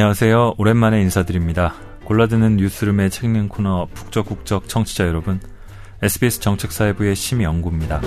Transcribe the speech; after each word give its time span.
안녕하세요. 0.00 0.54
오랜만에 0.56 1.02
인사드립니다. 1.02 1.74
골라드는 2.06 2.56
뉴스룸의 2.56 3.10
책 3.10 3.24
읽는 3.24 3.48
코너 3.50 3.86
북적북적 3.92 4.66
청취자 4.66 5.06
여러분. 5.06 5.42
SBS 6.00 6.40
정책사회부의 6.40 7.14
심영구입니다. 7.14 8.00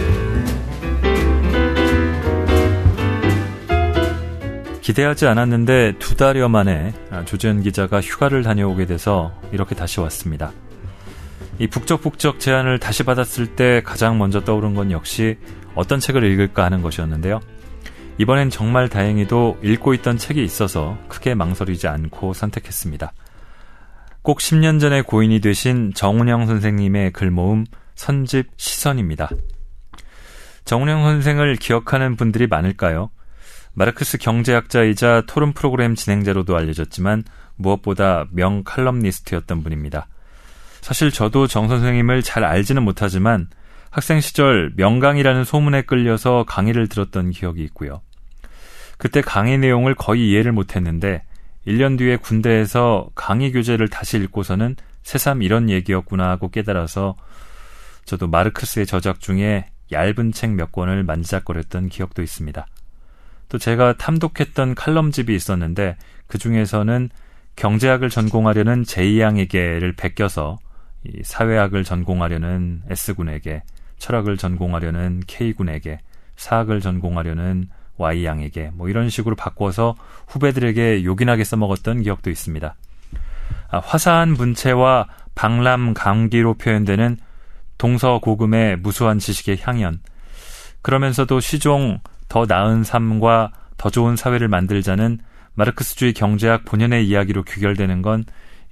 기대하지 4.81 5.27
않았는데 5.27 5.99
두 5.99 6.17
달여 6.17 6.49
만에 6.49 6.93
조재현 7.25 7.61
기자가 7.61 8.02
휴가를 8.02 8.41
다녀오게 8.41 8.88
돼서 8.88 9.31
이렇게 9.52 9.75
다시 9.75 9.99
왔습니다. 9.99 10.52
이 11.59 11.67
북적북적 11.67 12.39
제안을 12.39 12.80
다시 12.80 13.03
받았을 13.03 13.55
때 13.55 13.84
가장 13.85 14.17
먼저 14.17 14.44
떠오른 14.44 14.73
건 14.73 14.89
역시 14.89 15.38
어떤 15.75 15.99
책을 15.99 16.23
읽을까 16.23 16.66
하는 16.66 16.81
것이었는데요. 16.81 17.39
이번엔 18.20 18.49
정말 18.49 18.90
다행히도 18.90 19.59
읽고 19.63 19.94
있던 19.95 20.17
책이 20.17 20.44
있어서 20.44 20.98
크게 21.08 21.34
망설이지 21.34 21.88
않고 21.88 22.34
선택했습니다. 22.34 23.12
꼭 24.21 24.40
10년 24.40 24.80
전에 24.80 25.02
고인이 25.02 25.40
되신 25.41 25.94
정운영 25.94 26.45
선생님의 26.45 27.12
글모음 27.12 27.66
선집 27.95 28.52
시선입니다. 28.55 29.30
정운영 30.66 31.04
선생을 31.04 31.55
기억하는 31.57 32.16
분들이 32.16 32.48
많을까요? 32.48 33.09
마르크스 33.73 34.20
경제학자이자 34.20 35.23
토론 35.27 35.54
프로그램 35.54 35.95
진행자로도 35.95 36.55
알려졌지만 36.55 37.23
무엇보다 37.55 38.27
명 38.32 38.63
칼럼니스트였던 38.63 39.63
분입니다. 39.63 40.07
사실 40.82 41.12
저도 41.12 41.48
정 41.48 41.68
선생님을 41.68 42.21
잘 42.21 42.43
알지는 42.43 42.84
못하지만 42.84 43.48
학생 43.90 44.21
시절 44.21 44.71
명강이라는 44.76 45.43
소문에 45.43 45.84
끌려서 45.84 46.46
강의를 46.48 46.87
들었던 46.87 47.32
기억이 47.32 47.63
있고요. 47.65 48.02
그때 49.04 49.20
강의 49.20 49.57
내용을 49.57 49.96
거의 49.96 50.29
이해를 50.29 50.54
못했는데 50.54 51.23
1년 51.68 51.98
뒤에 51.98 52.15
군대에서 52.15 53.09
강의 53.15 53.51
교재를 53.51 53.90
다시 53.90 54.15
읽고서는 54.15 54.77
새삼 55.01 55.41
이런 55.41 55.70
얘기였구나 55.70 56.29
하고 56.29 56.49
깨달아서 56.49 57.18
저도 58.05 58.29
마르크스의 58.29 58.85
저작 58.85 59.20
중에 59.20 59.65
얇은 59.91 60.31
책 60.31 60.51
몇 60.51 60.71
권을 60.71 61.04
만지작거렸던 61.04 61.90
기억도 61.90 62.21
있습니다. 62.21 62.65
또 63.49 63.57
제가 63.57 63.98
탐독했던 63.98 64.74
칼럼집이 64.74 65.35
있었는데 65.35 65.97
그 66.28 66.38
중에서는 66.38 67.09
경제학을 67.57 68.09
전공하려는 68.09 68.85
제이양에게를 68.85 69.97
베껴서 69.97 70.59
사회학을 71.24 71.84
전공하려는 71.84 72.84
S군에게 72.90 73.63
철학을 73.97 74.38
전공하려는 74.38 75.24
K군에게, 75.28 76.00
사학을 76.38 76.79
전공하려는 76.79 77.68
Y양에게, 77.97 78.72
뭐 78.74 78.90
이런 78.90 79.09
식으로 79.09 79.36
바꿔서 79.36 79.96
후배들에게 80.28 81.03
요긴하게 81.03 81.44
써먹었던 81.44 82.03
기억도 82.03 82.30
있습니다. 82.30 82.75
아, 83.69 83.80
화사한 83.80 84.34
문체와 84.34 85.08
방람 85.36 85.94
감기로 85.94 86.56
표현되는 86.56 87.18
동서 87.78 88.19
고금의 88.19 88.78
무수한 88.78 89.19
지식의 89.19 89.59
향연. 89.62 90.00
그러면서도 90.81 91.40
시종 91.40 92.00
더 92.30 92.46
나은 92.47 92.84
삶과 92.84 93.52
더 93.78 93.90
좋은 93.90 94.16
사회를 94.16 94.47
만들자는 94.47 95.19
마르크스주의 95.56 96.14
경제학 96.14 96.66
본연의 96.66 97.08
이야기로 97.08 97.44
귀결되는 97.44 98.02
건 98.02 98.24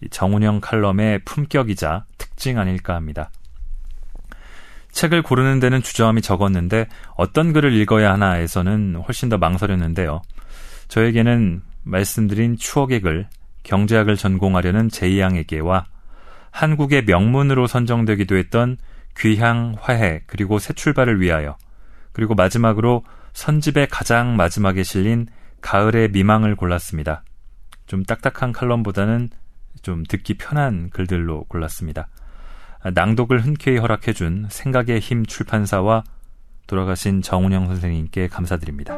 정운영 0.09 0.61
칼럼의 0.61 1.19
품격이자 1.25 2.05
특징 2.17 2.57
아닐까 2.57 2.95
합니다. 2.95 3.29
책을 4.91 5.21
고르는 5.23 5.59
데는 5.59 5.81
주저함이 5.81 6.21
적었는데 6.21 6.87
어떤 7.15 7.53
글을 7.53 7.73
읽어야 7.73 8.13
하나에서는 8.13 8.95
훨씬 9.07 9.29
더 9.29 9.37
망설였는데요. 9.37 10.21
저에게는 10.87 11.61
말씀드린 11.83 12.57
추억의 12.57 13.01
글, 13.01 13.27
경제학을 13.63 14.17
전공하려는 14.17 14.89
제이양에게와 14.89 15.85
한국의 16.51 17.05
명문으로 17.05 17.67
선정되기도 17.67 18.35
했던 18.35 18.77
귀향 19.17 19.75
화해 19.79 20.23
그리고 20.27 20.59
새 20.59 20.73
출발을 20.73 21.21
위하여 21.21 21.57
그리고 22.11 22.35
마지막으로 22.35 23.03
선집의 23.33 23.87
가장 23.87 24.35
마지막에 24.35 24.83
실린 24.83 25.27
가을의 25.61 26.09
미망을 26.09 26.55
골랐습니다. 26.55 27.23
좀 27.85 28.03
딱딱한 28.03 28.51
칼럼보다는 28.51 29.29
좀 29.81 30.03
듣기 30.03 30.37
편한 30.37 30.89
글들로 30.89 31.45
골랐습니다. 31.45 32.07
낭독을 32.83 33.41
흔쾌히 33.41 33.77
허락해준 33.77 34.47
생각의 34.49 34.99
힘 34.99 35.25
출판사와 35.25 36.03
돌아가신 36.67 37.21
정운영 37.21 37.67
선생님께 37.67 38.27
감사드립니다. 38.27 38.97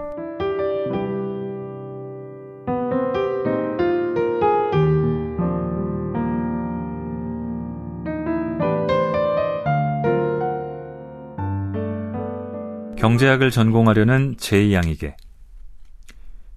경제학을 12.98 13.52
전공하려는 13.52 14.36
제이양에게 14.38 15.18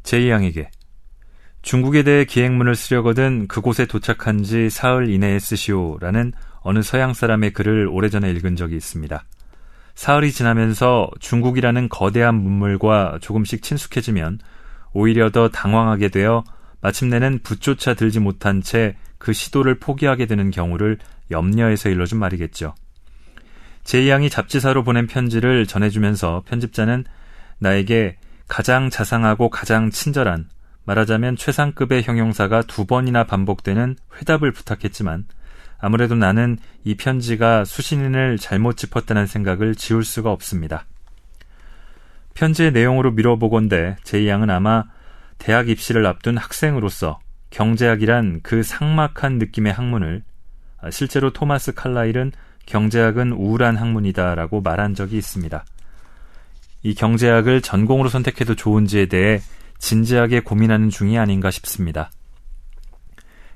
제이양에게 0.05 0.71
중국에 1.63 2.05
대해 2.05 2.25
기행문을 2.25 2.77
쓰려거든 2.77 3.49
그곳에 3.49 3.87
도착한 3.87 4.45
지 4.45 4.71
사흘 4.71 5.11
이내에 5.11 5.41
쓰시오라는 5.41 6.33
어느 6.67 6.83
서양 6.83 7.15
사람의 7.15 7.53
글을 7.53 7.89
오래전에 7.89 8.31
읽은 8.33 8.57
적이 8.57 8.77
있습니다. 8.77 9.25
사흘이 9.95 10.33
지나면서 10.33 11.09
중국이라는 11.21 11.89
거대한 11.89 12.35
문물과 12.35 13.19
조금씩 13.21 13.63
친숙해지면 13.63 14.41
오히려 14.93 15.31
더 15.31 15.49
당황하게 15.49 16.09
되어 16.09 16.45
마침내는 16.81 17.41
붓조차 17.43 17.95
들지 17.95 18.21
못한 18.21 18.63
채 18.63 18.97
그 19.19 19.33
시도를 19.33 19.79
포기하게 19.79 20.27
되는 20.27 20.51
경우를 20.51 20.99
염려해서 21.31 21.89
일러준 21.89 22.19
말이겠죠. 22.19 22.75
제이 23.85 24.09
양이 24.09 24.29
잡지사로 24.31 24.85
보낸 24.85 25.07
편지를 25.07 25.67
전해주면서 25.67 26.43
편집자는 26.47 27.05
나에게 27.59 28.17
가장 28.49 28.91
자상하고 28.91 29.49
가장 29.49 29.91
친절한 29.91 30.49
말하자면 30.85 31.37
최상급의 31.37 32.03
형용사가 32.05 32.63
두 32.63 32.85
번이나 32.85 33.25
반복되는 33.25 33.97
회답을 34.17 34.53
부탁했지만 34.53 35.25
아무래도 35.79 36.15
나는 36.15 36.59
이 36.85 36.95
편지가 36.97 37.65
수신인을 37.65 38.39
잘못 38.39 38.77
짚었다는 38.77 39.27
생각을 39.27 39.75
지울 39.75 40.05
수가 40.05 40.31
없습니다. 40.33 40.87
편지의 42.35 42.73
내용으로 42.73 43.13
미뤄보건대 43.13 43.97
제이 44.05 44.29
양은 44.29 44.51
아마 44.51 44.85
대학 45.39 45.69
입시를 45.69 46.07
앞둔 46.07 46.37
학생으로서 46.37 47.19
경제학이란 47.51 48.41
그 48.43 48.63
상막한 48.63 49.39
느낌의 49.39 49.73
학문을 49.73 50.23
실제로 50.91 51.33
토마스 51.33 51.75
칼라일은 51.75 52.33
경제학은 52.67 53.33
우울한 53.33 53.77
학문이다라고 53.77 54.61
말한 54.61 54.95
적이 54.95 55.19
있습니다. 55.19 55.65
이 56.83 56.95
경제학을 56.95 57.63
전공으로 57.63 58.09
선택해도 58.09 58.55
좋은지에 58.55 59.07
대해 59.07 59.41
진지하게 59.79 60.41
고민하는 60.41 60.91
중이 60.91 61.19
아닌가 61.19 61.51
싶습니다. 61.51 62.11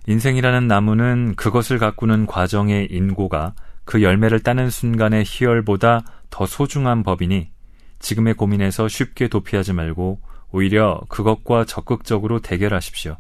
인생이라는 0.07 0.67
나무는 0.67 1.35
그것을 1.37 1.79
가꾸는 1.79 2.27
과정의 2.27 2.89
인고가 2.91 3.55
그 3.85 4.03
열매를 4.03 4.41
따는 4.41 4.71
순간의 4.71 5.25
희열보다 5.27 6.03
더 6.31 6.47
소중한 6.47 7.03
법이니 7.03 7.51
지금의 7.99 8.35
고민에서 8.35 8.89
쉽게 8.89 9.29
도피하지 9.29 9.73
말고 9.73 10.21
오히려 10.53 11.01
그것과 11.09 11.65
적극적으로 11.65 12.41
대결하십시오. 12.41 13.17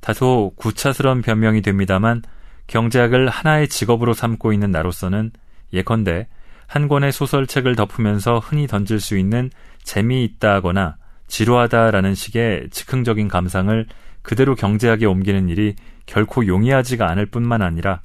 다소 0.00 0.52
구차스러운 0.56 1.22
변명이 1.22 1.62
됩니다만 1.62 2.22
경제학을 2.66 3.28
하나의 3.28 3.68
직업으로 3.68 4.12
삼고 4.12 4.52
있는 4.52 4.70
나로서는 4.70 5.32
예컨대 5.72 6.28
한 6.66 6.88
권의 6.88 7.12
소설책을 7.12 7.76
덮으면서 7.76 8.38
흔히 8.38 8.66
던질 8.66 9.00
수 9.00 9.16
있는 9.16 9.50
재미있다거나 9.82 10.96
지루하다라는 11.26 12.14
식의 12.14 12.68
즉흥적인 12.70 13.28
감상을 13.28 13.86
그대로 14.24 14.56
경제학에 14.56 15.04
옮기는 15.06 15.48
일이 15.48 15.76
결코 16.06 16.46
용이하지가 16.46 17.08
않을 17.10 17.26
뿐만 17.26 17.62
아니라 17.62 18.00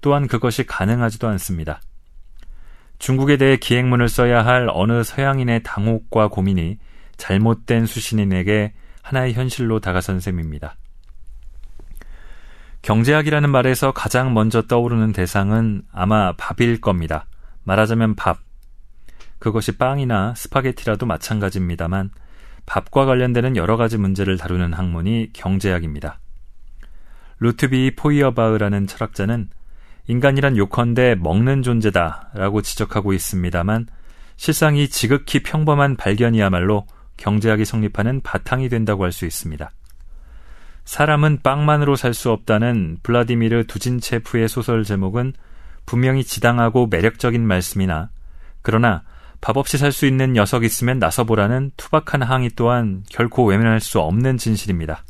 또한 0.00 0.26
그것이 0.26 0.66
가능하지도 0.66 1.28
않습니다. 1.28 1.80
중국에 2.98 3.36
대해 3.36 3.56
기행문을 3.56 4.08
써야 4.08 4.44
할 4.44 4.68
어느 4.72 5.04
서양인의 5.04 5.62
당혹과 5.62 6.28
고민이 6.28 6.78
잘못된 7.16 7.86
수신인에게 7.86 8.72
하나의 9.02 9.34
현실로 9.34 9.78
다가선 9.78 10.20
셈입니다. 10.20 10.76
경제학이라는 12.82 13.50
말에서 13.50 13.92
가장 13.92 14.32
먼저 14.32 14.62
떠오르는 14.62 15.12
대상은 15.12 15.82
아마 15.92 16.32
밥일 16.32 16.80
겁니다. 16.80 17.26
말하자면 17.64 18.14
밥. 18.16 18.38
그것이 19.38 19.76
빵이나 19.76 20.34
스파게티라도 20.34 21.04
마찬가지입니다만 21.04 22.10
밥과 22.68 23.06
관련되는 23.06 23.56
여러 23.56 23.76
가지 23.78 23.96
문제를 23.96 24.36
다루는 24.36 24.74
학문이 24.74 25.30
경제학입니다. 25.32 26.20
루트비 27.40 27.96
포이어바흐라는 27.96 28.86
철학자는 28.86 29.48
인간이란 30.06 30.56
요컨대 30.56 31.16
먹는 31.16 31.62
존재다라고 31.62 32.62
지적하고 32.62 33.14
있습니다만 33.14 33.86
실상 34.36 34.76
이 34.76 34.88
지극히 34.88 35.42
평범한 35.42 35.96
발견이야말로 35.96 36.86
경제학이 37.16 37.64
성립하는 37.64 38.20
바탕이 38.20 38.68
된다고 38.68 39.04
할 39.04 39.12
수 39.12 39.24
있습니다. 39.24 39.70
사람은 40.84 41.40
빵만으로 41.42 41.96
살 41.96 42.14
수 42.14 42.30
없다는 42.30 42.98
블라디미르 43.02 43.64
두진체프의 43.66 44.48
소설 44.48 44.84
제목은 44.84 45.32
분명히 45.86 46.22
지당하고 46.22 46.86
매력적인 46.86 47.46
말씀이나 47.46 48.10
그러나 48.62 49.02
밥 49.40 49.56
없이 49.56 49.78
살 49.78 49.92
수 49.92 50.06
있는 50.06 50.32
녀석 50.32 50.64
있으면 50.64 50.98
나서보라는 50.98 51.72
투박한 51.76 52.22
항의 52.22 52.50
또한 52.56 53.04
결코 53.10 53.44
외면할 53.46 53.80
수 53.80 54.00
없는 54.00 54.36
진실입니다. 54.36 55.04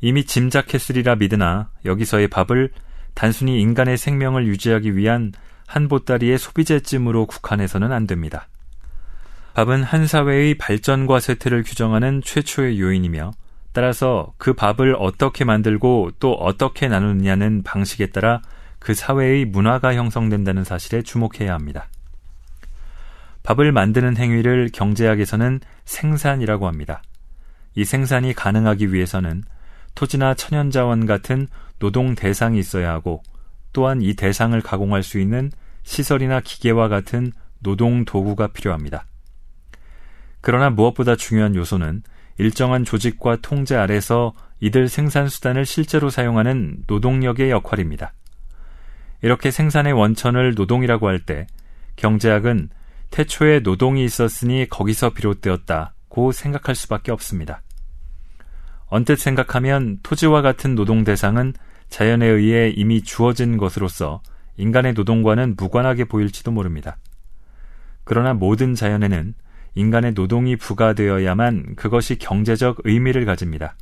이미 0.00 0.24
짐작했으리라 0.24 1.16
믿으나 1.16 1.70
여기서의 1.84 2.28
밥을 2.28 2.70
단순히 3.14 3.60
인간의 3.60 3.96
생명을 3.96 4.46
유지하기 4.46 4.96
위한 4.96 5.32
한 5.66 5.88
보따리의 5.88 6.38
소비재쯤으로 6.38 7.26
국한해서는 7.26 7.90
안 7.90 8.06
됩니다. 8.06 8.48
밥은 9.54 9.82
한 9.82 10.06
사회의 10.06 10.54
발전과 10.58 11.20
쇠퇴를 11.20 11.62
규정하는 11.62 12.22
최초의 12.24 12.80
요인이며 12.80 13.32
따라서 13.72 14.32
그 14.36 14.52
밥을 14.52 14.96
어떻게 14.98 15.44
만들고 15.44 16.12
또 16.20 16.32
어떻게 16.32 16.88
나누느냐는 16.88 17.62
방식에 17.62 18.06
따라 18.06 18.42
그 18.78 18.94
사회의 18.94 19.44
문화가 19.44 19.94
형성된다는 19.94 20.64
사실에 20.64 21.02
주목해야 21.02 21.54
합니다. 21.54 21.88
밥을 23.44 23.72
만드는 23.72 24.16
행위를 24.16 24.70
경제학에서는 24.72 25.60
생산이라고 25.84 26.66
합니다. 26.66 27.02
이 27.74 27.84
생산이 27.84 28.32
가능하기 28.32 28.92
위해서는 28.92 29.44
토지나 29.94 30.34
천연자원 30.34 31.06
같은 31.06 31.46
노동 31.78 32.14
대상이 32.14 32.58
있어야 32.58 32.90
하고 32.90 33.22
또한 33.72 34.00
이 34.02 34.14
대상을 34.14 34.58
가공할 34.60 35.02
수 35.02 35.20
있는 35.20 35.50
시설이나 35.82 36.40
기계와 36.40 36.88
같은 36.88 37.32
노동 37.60 38.04
도구가 38.04 38.48
필요합니다. 38.48 39.06
그러나 40.40 40.70
무엇보다 40.70 41.16
중요한 41.16 41.54
요소는 41.54 42.02
일정한 42.38 42.84
조직과 42.84 43.38
통제 43.42 43.76
아래서 43.76 44.32
이들 44.60 44.88
생산 44.88 45.28
수단을 45.28 45.66
실제로 45.66 46.10
사용하는 46.10 46.84
노동력의 46.86 47.50
역할입니다. 47.50 48.14
이렇게 49.22 49.50
생산의 49.50 49.92
원천을 49.92 50.54
노동이라고 50.54 51.08
할 51.08 51.20
때 51.24 51.46
경제학은 51.96 52.70
태초에 53.10 53.60
노동이 53.60 54.04
있었으니 54.04 54.66
거기서 54.68 55.10
비롯되었다고 55.10 56.32
생각할 56.32 56.74
수밖에 56.74 57.12
없습니다. 57.12 57.62
언뜻 58.86 59.18
생각하면 59.18 59.98
토지와 60.02 60.42
같은 60.42 60.74
노동 60.74 61.04
대상은 61.04 61.52
자연에 61.88 62.26
의해 62.26 62.70
이미 62.70 63.02
주어진 63.02 63.56
것으로서 63.56 64.22
인간의 64.56 64.94
노동과는 64.94 65.54
무관하게 65.56 66.04
보일지도 66.04 66.50
모릅니다. 66.50 66.96
그러나 68.04 68.34
모든 68.34 68.74
자연에는 68.74 69.34
인간의 69.74 70.14
노동이 70.14 70.56
부과되어야만 70.56 71.74
그것이 71.76 72.16
경제적 72.16 72.78
의미를 72.84 73.24
가집니다. 73.24 73.76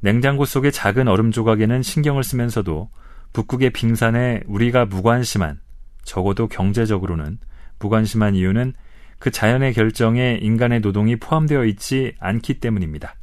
냉장고 0.00 0.44
속의 0.44 0.72
작은 0.72 1.08
얼음 1.08 1.30
조각에는 1.30 1.82
신경을 1.82 2.24
쓰면서도 2.24 2.90
북극의 3.32 3.70
빙산에 3.70 4.42
우리가 4.46 4.84
무관심한, 4.84 5.60
적어도 6.04 6.48
경제적으로는 6.48 7.38
무관심한 7.82 8.36
이유는 8.36 8.74
그 9.18 9.30
자연의 9.30 9.74
결정에 9.74 10.38
인간의 10.40 10.80
노동이 10.80 11.16
포함되어 11.16 11.64
있지 11.66 12.14
않기 12.20 12.54
때문입니다. 12.54 13.16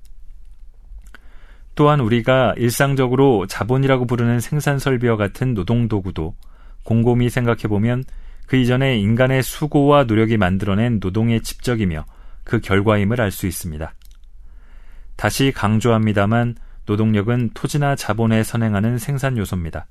또한 1.75 2.01
우리가 2.01 2.53
일상적으로 2.57 3.47
자본이라고 3.47 4.05
부르는 4.05 4.41
생산 4.41 4.79
설비와 4.79 5.15
같은 5.15 5.53
노동 5.53 5.87
도구도 5.87 6.35
곰곰이 6.83 7.29
생각해 7.29 7.63
보면 7.63 8.03
그 8.47 8.57
이전에 8.57 8.97
인간의 8.97 9.43
수고와 9.43 10.03
노력이 10.03 10.37
만들어낸 10.37 10.99
노동의 10.99 11.41
집적이며 11.41 12.05
그 12.43 12.59
결과임을 12.59 13.21
알 13.21 13.31
수 13.31 13.47
있습니다. 13.47 13.93
다시 15.15 15.51
강조합니다만 15.55 16.55
노동력은 16.85 17.51
토지나 17.53 17.95
자본에 17.95 18.43
선행하는 18.43 18.97
생산 18.97 19.37
요소입니다. 19.37 19.85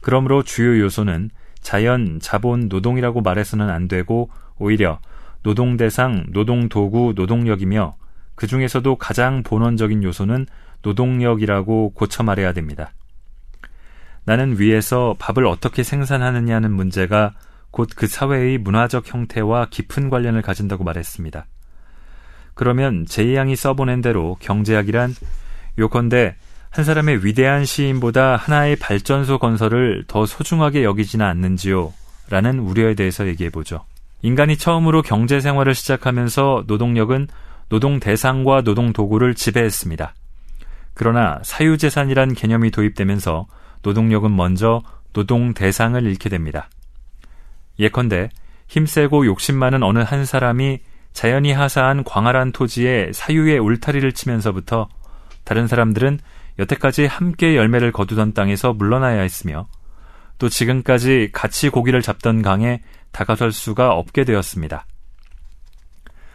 그러므로 0.00 0.42
주요 0.42 0.80
요소는 0.80 1.30
자연, 1.66 2.20
자본, 2.20 2.68
노동이라고 2.68 3.22
말해서는 3.22 3.70
안 3.70 3.88
되고 3.88 4.30
오히려 4.56 5.00
노동 5.42 5.76
대상, 5.76 6.24
노동 6.28 6.68
도구, 6.68 7.12
노동력이며 7.16 7.96
그 8.36 8.46
중에서도 8.46 8.94
가장 8.94 9.42
본원적인 9.42 10.04
요소는 10.04 10.46
노동력이라고 10.82 11.90
고쳐 11.92 12.22
말해야 12.22 12.52
됩니다. 12.52 12.92
나는 14.26 14.60
위에서 14.60 15.16
밥을 15.18 15.44
어떻게 15.44 15.82
생산하느냐는 15.82 16.70
문제가 16.70 17.34
곧 17.72 17.96
그 17.96 18.06
사회의 18.06 18.58
문화적 18.58 19.12
형태와 19.12 19.66
깊은 19.68 20.08
관련을 20.08 20.42
가진다고 20.42 20.84
말했습니다. 20.84 21.46
그러면 22.54 23.06
제이양이 23.06 23.56
써보낸 23.56 24.02
대로 24.02 24.36
경제학이란 24.38 25.12
요컨대 25.80 26.36
한 26.70 26.84
사람의 26.84 27.24
위대한 27.24 27.64
시인보다 27.64 28.36
하나의 28.36 28.76
발전소 28.76 29.38
건설을 29.38 30.04
더 30.06 30.26
소중하게 30.26 30.84
여기지는 30.84 31.24
않는지요? 31.24 31.92
라는 32.28 32.58
우려에 32.58 32.94
대해서 32.94 33.26
얘기해 33.26 33.50
보죠. 33.50 33.84
인간이 34.22 34.56
처음으로 34.56 35.02
경제 35.02 35.40
생활을 35.40 35.74
시작하면서 35.74 36.64
노동력은 36.66 37.28
노동 37.68 38.00
대상과 38.00 38.62
노동 38.62 38.92
도구를 38.92 39.34
지배했습니다. 39.34 40.14
그러나 40.94 41.40
사유재산이란 41.42 42.34
개념이 42.34 42.70
도입되면서 42.70 43.46
노동력은 43.82 44.34
먼저 44.34 44.82
노동 45.12 45.54
대상을 45.54 46.02
잃게 46.02 46.28
됩니다. 46.28 46.68
예컨대 47.78 48.30
힘세고 48.68 49.26
욕심 49.26 49.56
많은 49.56 49.82
어느 49.82 49.98
한 50.00 50.24
사람이 50.24 50.80
자연이 51.12 51.52
하사한 51.52 52.04
광활한 52.04 52.52
토지에 52.52 53.12
사유의 53.12 53.58
울타리를 53.58 54.10
치면서부터 54.12 54.88
다른 55.44 55.66
사람들은 55.66 56.18
여태까지 56.58 57.06
함께 57.06 57.56
열매를 57.56 57.92
거두던 57.92 58.32
땅에서 58.32 58.72
물러나야 58.72 59.20
했으며 59.20 59.68
또 60.38 60.48
지금까지 60.48 61.30
같이 61.32 61.68
고기를 61.68 62.02
잡던 62.02 62.42
강에 62.42 62.82
다가설 63.12 63.52
수가 63.52 63.92
없게 63.92 64.24
되었습니다. 64.24 64.86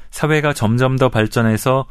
사회가 0.09 0.53
점점 0.53 0.97
더 0.97 1.09
발전해서 1.09 1.85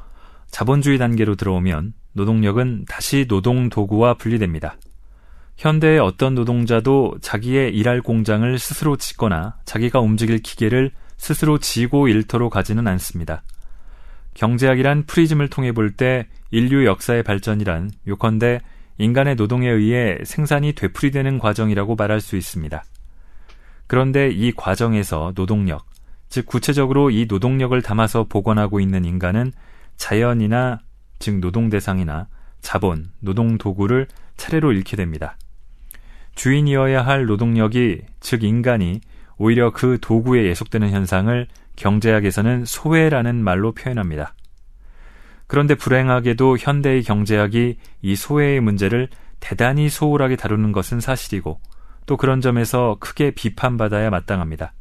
자본주의 0.51 0.99
단계로 0.99 1.37
들어오면 1.37 1.95
노동력은 2.13 2.85
다시 2.89 3.27
노동 3.29 3.69
도구와 3.69 4.15
분리됩니다. 4.15 4.77
현대의 5.57 5.99
어떤 6.01 6.35
노동자도 6.35 7.19
자기의 7.21 7.75
일할 7.75 8.01
공장을 8.01 8.59
스스로 8.59 8.97
짓거나 8.97 9.57
자기가 9.65 10.01
움직일 10.01 10.39
기계를 10.39 10.91
스스로 11.19 11.59
지고 11.59 12.09
일터로 12.09 12.49
가지는 12.49 12.89
않습니다. 12.89 13.43
경제학이란 14.35 15.05
프리즘을 15.07 15.49
통해 15.49 15.73
볼 15.73 15.93
때 15.93 16.27
인류 16.51 16.85
역사의 16.87 17.23
발전이란 17.23 17.91
요컨대 18.07 18.61
인간의 18.99 19.37
노동에 19.37 19.69
의해 19.69 20.19
생산이 20.25 20.75
되풀이되는 20.75 21.39
과정이라고 21.39 21.97
말할 21.97 22.21
수 22.21 22.37
있습니다. 22.37 22.85
그런데 23.87 24.29
이 24.31 24.53
과정에서 24.53 25.33
노동력, 25.35 25.87
즉 26.29 26.47
구체적으로 26.47 27.11
이 27.11 27.27
노동력을 27.29 27.81
담아서 27.83 28.25
복원하고 28.25 28.79
있는 28.79 29.05
인간은 29.05 29.53
자연이나 29.97 30.81
즉 31.19 31.41
노동 31.41 31.71
대상이나 31.71 32.29
자본, 32.61 33.11
노동 33.21 33.59
도구를 33.59 34.07
차례로 34.37 34.73
잃게 34.73 34.97
됩니다. 34.97 35.37
주인이어야 36.35 37.05
할 37.05 37.27
노동력이 37.27 38.03
즉 38.21 38.45
인간이 38.45 39.01
오히려 39.39 39.71
그 39.71 39.99
도구에 40.01 40.45
예속되는 40.45 40.91
현상을 40.91 41.47
경제학에서는 41.77 42.65
소외라는 42.65 43.43
말로 43.43 43.73
표현합니다. 43.73 44.35
그런데 45.47 45.75
불행하게도 45.75 46.59
현대의 46.59 47.03
경제학이 47.03 47.77
이 48.03 48.17
소외의 48.17 48.61
문제를 48.61 49.09
대단히 49.41 49.89
소홀하게 49.89 50.37
다루는 50.37 50.73
것은 50.73 51.01
사실이고 51.01 51.61
또 52.07 52.17
그런 52.17 52.41
점에서 52.41 52.97
크게 53.01 53.33
비판받아야 53.33 54.11
마땅합니다. 54.11 54.73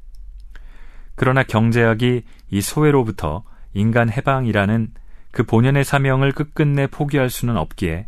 그러나 1.16 1.44
경제학이 1.44 2.24
이 2.50 2.62
소외로부터 2.62 3.44
인간 3.74 4.12
해방이라는 4.12 4.94
그 5.32 5.44
본연의 5.44 5.84
사명을 5.84 6.32
끝끝내 6.32 6.88
포기할 6.88 7.30
수는 7.30 7.58
없기에 7.58 8.08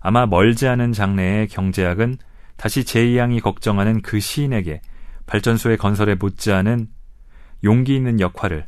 아마 0.00 0.26
멀지 0.26 0.66
않은 0.68 0.92
장래의 0.92 1.48
경제학은 1.48 2.18
다시 2.56 2.82
제2양이 2.82 3.40
걱정하는 3.40 4.02
그 4.02 4.20
시인에게 4.20 4.80
발전소의 5.26 5.76
건설에 5.76 6.14
못지않은 6.14 6.88
용기 7.64 7.94
있는 7.94 8.20
역할을 8.20 8.66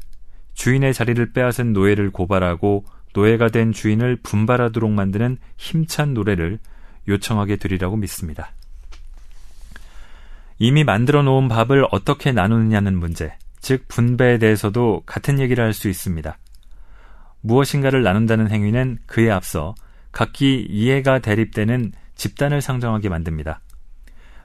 주인의 0.54 0.94
자리를 0.94 1.32
빼앗은 1.32 1.72
노예를 1.72 2.10
고발하고 2.10 2.84
노예가 3.14 3.48
된 3.48 3.72
주인을 3.72 4.16
분발하도록 4.22 4.90
만드는 4.90 5.38
힘찬 5.56 6.14
노래를 6.14 6.58
요청하게 7.08 7.56
되리라고 7.56 7.96
믿습니다. 7.96 8.52
이미 10.58 10.84
만들어 10.84 11.22
놓은 11.22 11.48
밥을 11.48 11.86
어떻게 11.90 12.32
나누느냐는 12.32 12.96
문제, 12.98 13.34
즉 13.60 13.88
분배에 13.88 14.38
대해서도 14.38 15.02
같은 15.06 15.40
얘기를 15.40 15.64
할 15.64 15.72
수 15.72 15.88
있습니다. 15.88 16.38
무엇인가를 17.40 18.02
나눈다는 18.02 18.50
행위는 18.50 18.98
그에 19.06 19.30
앞서 19.30 19.74
각기 20.12 20.66
이해가 20.70 21.18
대립되는 21.18 21.92
집단을 22.14 22.60
상정하게 22.60 23.08
만듭니다. 23.08 23.60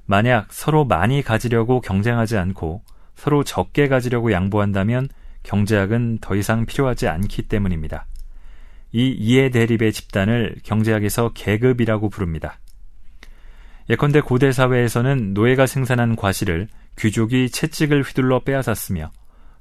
만약 0.05 0.51
서로 0.51 0.85
많이 0.85 1.21
가지려고 1.21 1.81
경쟁하지 1.81 2.37
않고 2.37 2.81
서로 3.17 3.43
적게 3.43 3.87
가지려고 3.87 4.31
양보한다면 4.31 5.09
경제학은 5.43 6.19
더 6.21 6.35
이상 6.35 6.65
필요하지 6.65 7.07
않기 7.07 7.43
때문입니다. 7.43 8.05
이 8.93 9.09
이해 9.09 9.49
대립의 9.49 9.91
집단을 9.91 10.55
경제학에서 10.63 11.31
계급이라고 11.33 12.09
부릅니다. 12.09 12.59
예컨대 13.89 14.21
고대 14.21 14.51
사회에서는 14.51 15.33
노예가 15.33 15.65
생산한 15.65 16.15
과실을 16.15 16.67
귀족이 16.97 17.49
채찍을 17.49 18.03
휘둘러 18.03 18.41
빼앗았으며 18.41 19.11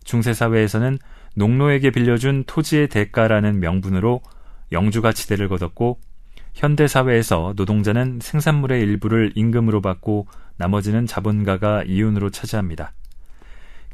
중세 0.04 0.32
사회에서는 0.32 0.98
농노에게 1.34 1.90
빌려준 1.90 2.44
토지의 2.46 2.88
대가라는 2.88 3.60
명분으로 3.60 4.20
영주가 4.72 5.12
지대를 5.12 5.48
거뒀고 5.48 5.98
현대 6.54 6.86
사회에서 6.86 7.54
노동자는 7.56 8.18
생산물의 8.20 8.80
일부를 8.82 9.32
임금으로 9.34 9.80
받고 9.80 10.26
나머지는 10.56 11.06
자본가가 11.06 11.84
이윤으로 11.84 12.30
차지합니다. 12.30 12.92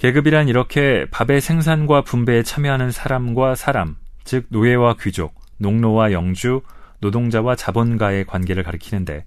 계급이란 0.03 0.49
이렇게 0.49 1.07
밥의 1.13 1.41
생산과 1.41 2.03
분배에 2.03 2.43
참여하는 2.43 2.91
사람과 2.91 3.55
사람, 3.55 3.95
즉 4.25 4.47
노예와 4.49 4.97
귀족, 5.01 5.33
농노와 5.59 6.11
영주, 6.11 6.63
노동자와 6.99 7.55
자본가의 7.55 8.27
관계를 8.27 8.65
가리키는데 8.65 9.25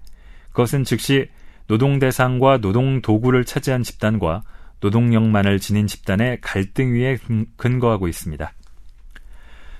그것은 0.48 0.84
즉시 0.84 1.30
노동 1.66 1.98
대상과 1.98 2.58
노동 2.58 3.00
도구를 3.00 3.46
차지한 3.46 3.84
집단과 3.84 4.42
노동력만을 4.80 5.60
지닌 5.60 5.86
집단의 5.86 6.42
갈등 6.42 6.92
위에 6.92 7.16
근거하고 7.56 8.06
있습니다. 8.06 8.52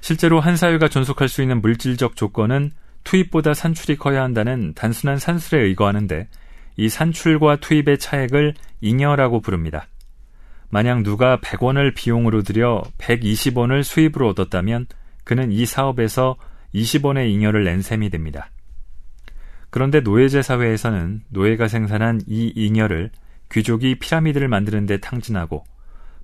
실제로 0.00 0.40
한 0.40 0.56
사회가 0.56 0.88
존속할 0.88 1.28
수 1.28 1.42
있는 1.42 1.60
물질적 1.60 2.16
조건은 2.16 2.70
투입보다 3.04 3.52
산출이 3.52 3.98
커야 3.98 4.22
한다는 4.22 4.72
단순한 4.72 5.18
산술에 5.18 5.60
의거하는데 5.60 6.26
이 6.78 6.88
산출과 6.88 7.56
투입의 7.56 7.98
차액을 7.98 8.54
잉여라고 8.80 9.42
부릅니다. 9.42 9.88
만약 10.76 11.04
누가 11.04 11.38
100원을 11.38 11.94
비용으로 11.94 12.42
들여 12.42 12.82
120원을 12.98 13.82
수입으로 13.82 14.28
얻었다면 14.28 14.88
그는 15.24 15.50
이 15.50 15.64
사업에서 15.64 16.36
20원의 16.74 17.30
잉여를 17.30 17.64
낸 17.64 17.80
셈이 17.80 18.10
됩니다. 18.10 18.50
그런데 19.70 20.00
노예제 20.00 20.42
사회에서는 20.42 21.22
노예가 21.30 21.68
생산한 21.68 22.20
이 22.26 22.52
잉여를 22.54 23.10
귀족이 23.50 23.98
피라미드를 24.00 24.48
만드는 24.48 24.84
데 24.84 24.98
탕진하고 24.98 25.64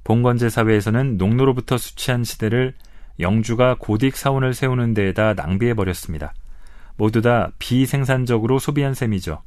봉건제 0.04 0.50
사회에서는 0.50 1.16
농노로부터 1.16 1.78
수취한 1.78 2.22
시대를 2.22 2.74
영주가 3.20 3.76
고딕 3.76 4.14
사원을 4.14 4.52
세우는 4.52 4.92
데에다 4.92 5.32
낭비해 5.32 5.72
버렸습니다. 5.72 6.34
모두 6.98 7.22
다 7.22 7.52
비생산적으로 7.58 8.58
소비한 8.58 8.92
셈이죠. 8.92 9.42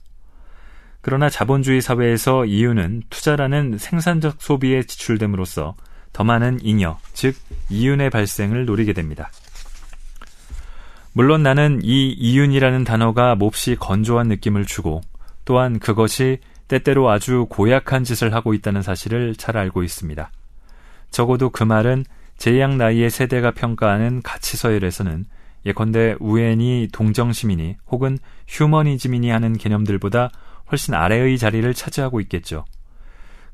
그러나 1.06 1.30
자본주의 1.30 1.82
사회에서 1.82 2.46
이윤은 2.46 3.04
투자라는 3.12 3.78
생산적 3.78 4.42
소비에 4.42 4.82
지출됨으로써 4.82 5.76
더 6.12 6.24
많은 6.24 6.58
잉여, 6.64 6.98
즉 7.14 7.36
이윤의 7.70 8.10
발생을 8.10 8.66
노리게 8.66 8.94
됩니다. 8.94 9.30
물론 11.14 11.44
나는 11.44 11.80
이 11.84 12.10
이윤이라는 12.10 12.86
단어가 12.86 13.36
몹시 13.36 13.76
건조한 13.76 14.30
느낌을 14.30 14.66
주고 14.66 15.02
또한 15.46 15.78
그것이 15.78 16.40
때때로 16.68 17.12
아주 17.12 17.46
고약한 17.52 18.04
짓을 18.04 18.34
하고 18.34 18.56
있다는 18.56 18.82
사실을 18.82 19.36
잘 19.36 19.58
알고 19.58 19.84
있습니다. 19.84 20.32
적어도 21.12 21.52
그 21.52 21.64
말은 21.64 22.06
제양 22.40 22.80
나이의 22.80 23.12
세대가 23.12 23.52
평가하는 23.52 24.24
가치 24.24 24.58
서열에서는 24.58 25.26
예컨대 25.68 26.16
우엔이 26.20 26.88
동정시민이 26.92 27.78
혹은 27.92 28.18
휴머니즘이니 28.48 29.30
하는 29.30 29.56
개념들보다 29.56 30.32
훨씬 30.72 30.94
아래의 30.94 31.38
자리를 31.38 31.74
차지하고 31.74 32.22
있겠죠. 32.22 32.66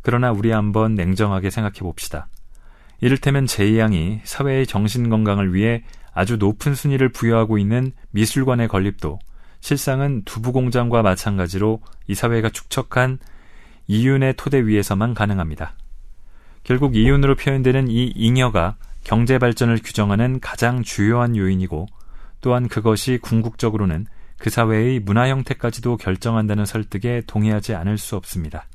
그러나 0.01 0.31
우리 0.31 0.51
한번 0.51 0.95
냉정하게 0.95 1.49
생각해 1.49 1.79
봅시다. 1.79 2.27
이를테면 3.01 3.47
제이 3.47 3.79
양이 3.79 4.21
사회의 4.23 4.65
정신 4.65 5.09
건강을 5.09 5.53
위해 5.53 5.83
아주 6.13 6.37
높은 6.37 6.75
순위를 6.75 7.09
부여하고 7.09 7.57
있는 7.57 7.91
미술관의 8.11 8.67
건립도 8.67 9.19
실상은 9.59 10.23
두부 10.25 10.51
공장과 10.51 11.01
마찬가지로 11.01 11.81
이 12.07 12.15
사회가 12.15 12.49
축적한 12.49 13.19
이윤의 13.87 14.35
토대 14.37 14.65
위에서만 14.65 15.13
가능합니다. 15.13 15.73
결국 16.63 16.95
이윤으로 16.95 17.35
표현되는 17.35 17.87
이 17.89 18.07
잉여가 18.15 18.75
경제 19.03 19.39
발전을 19.39 19.79
규정하는 19.83 20.39
가장 20.39 20.83
주요한 20.83 21.35
요인이고 21.35 21.87
또한 22.41 22.67
그것이 22.67 23.19
궁극적으로는 23.21 24.05
그 24.41 24.49
사회의 24.49 24.99
문화 24.99 25.29
형태까지도 25.29 25.97
결정한다는 25.97 26.65
설득에 26.65 27.21
동의하지 27.27 27.75
않을 27.75 27.99
수 27.99 28.15
없습니다. 28.15 28.65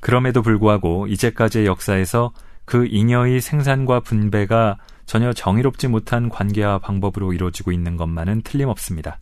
그럼에도 0.00 0.42
불구하고 0.42 1.06
이제까지의 1.06 1.64
역사에서 1.64 2.34
그 2.66 2.86
잉여의 2.86 3.40
생산과 3.40 4.00
분배가 4.00 4.76
전혀 5.06 5.32
정의롭지 5.32 5.88
못한 5.88 6.28
관계와 6.28 6.80
방법으로 6.80 7.32
이루어지고 7.32 7.72
있는 7.72 7.96
것만은 7.96 8.42
틀림없습니다. 8.42 9.20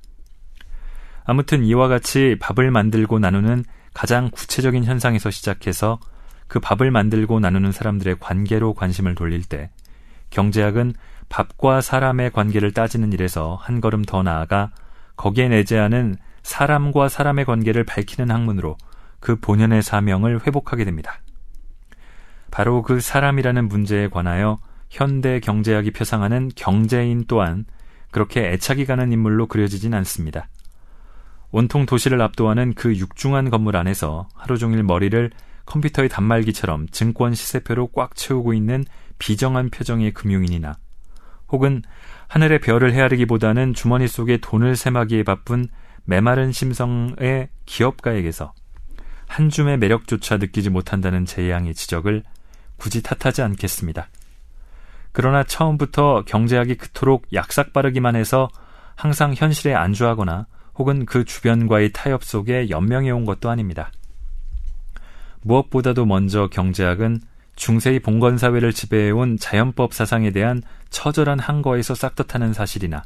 아무튼 1.25 1.63
이와 1.63 1.87
같이 1.87 2.37
밥을 2.41 2.73
만들고 2.73 3.21
나누는 3.21 3.65
가장 3.95 4.31
구체적인 4.33 4.83
현상에서 4.83 5.31
시작해서 5.31 6.01
그 6.49 6.59
밥을 6.59 6.91
만들고 6.91 7.39
나누는 7.39 7.71
사람들의 7.71 8.17
관계로 8.19 8.75
관심을 8.75 9.15
돌릴 9.15 9.45
때 9.45 9.71
경제학은 10.31 10.95
밥과 11.33 11.81
사람의 11.81 12.31
관계를 12.33 12.73
따지는 12.73 13.15
일에서 13.15 13.57
한 13.59 13.81
걸음 13.81 14.03
더 14.03 14.23
나아가 14.23 14.71
거기에 15.17 15.49
내재하는 15.49 16.17
사람과 16.43 17.09
사람의 17.09 17.47
관계를 17.47 17.85
밝히는 17.85 18.31
학문으로 18.31 18.77
그 19.19 19.37
본연의 19.37 19.83
사명을 19.83 20.47
회복하게 20.47 20.85
됩니다. 20.85 21.23
바로 22.51 22.83
그 22.83 23.01
사람이라는 23.01 23.67
문제에 23.67 24.09
관하여 24.09 24.59
현대 24.91 25.41
경제학이 25.41 25.93
표상하는 25.93 26.51
경제인 26.55 27.25
또한 27.27 27.65
그렇게 28.11 28.51
애착이 28.51 28.85
가는 28.85 29.11
인물로 29.11 29.47
그려지진 29.47 29.95
않습니다. 29.95 30.49
온통 31.51 31.87
도시를 31.87 32.21
압도하는 32.21 32.75
그 32.75 32.95
육중한 32.95 33.49
건물 33.49 33.77
안에서 33.79 34.29
하루 34.35 34.59
종일 34.59 34.83
머리를 34.83 35.31
컴퓨터의 35.65 36.11
단말기처럼 36.11 36.89
증권 36.89 37.33
시세표로 37.33 37.87
꽉 37.95 38.17
채우고 38.17 38.53
있는 38.53 38.85
비정한 39.19 39.71
표정의 39.71 40.13
금융인이나 40.13 40.77
혹은 41.53 41.83
하늘의 42.29 42.61
별을 42.61 42.95
헤아리기보다는 42.95 43.75
주머니 43.75 44.09
속에 44.09 44.39
돈을 44.39 44.75
세마기에 44.75 45.23
바쁜 45.23 45.69
메마른 46.05 46.51
심성의 46.51 47.51
기업가에게서 47.67 48.55
한 49.29 49.51
줌의 49.51 49.79
매력조차 49.79 50.39
느끼지 50.39 50.71
못한다는 50.71 51.25
제양의 51.25 51.75
지적을 51.75 52.23
굳이 52.77 53.03
탓하지 53.03 53.43
않겠습니다. 53.43 54.09
그러나 55.13 55.45
처음부터 55.45 56.25
경제학이 56.27 56.77
그토록 56.77 57.27
약삭 57.33 57.73
빠르기만 57.73 58.17
해서 58.17 58.49
항상 58.97 59.35
현실에 59.35 59.75
안주하거나 59.75 60.47
혹은 60.75 61.05
그 61.05 61.25
주변과의 61.25 61.93
타협 61.93 62.25
속에 62.25 62.71
연명해 62.71 63.11
온 63.11 63.27
것도 63.27 63.51
아닙니다. 63.51 63.93
무엇보다도 65.43 66.07
먼저 66.07 66.49
경제학은 66.49 67.21
중세의 67.57 68.01
봉건사회를 68.01 68.73
지배해온 68.73 69.37
자연법 69.39 69.95
사상에 69.95 70.31
대한 70.31 70.63
처절한 70.91 71.39
항거에서 71.39 71.95
싹듯하는 71.95 72.53
사실이나 72.53 73.03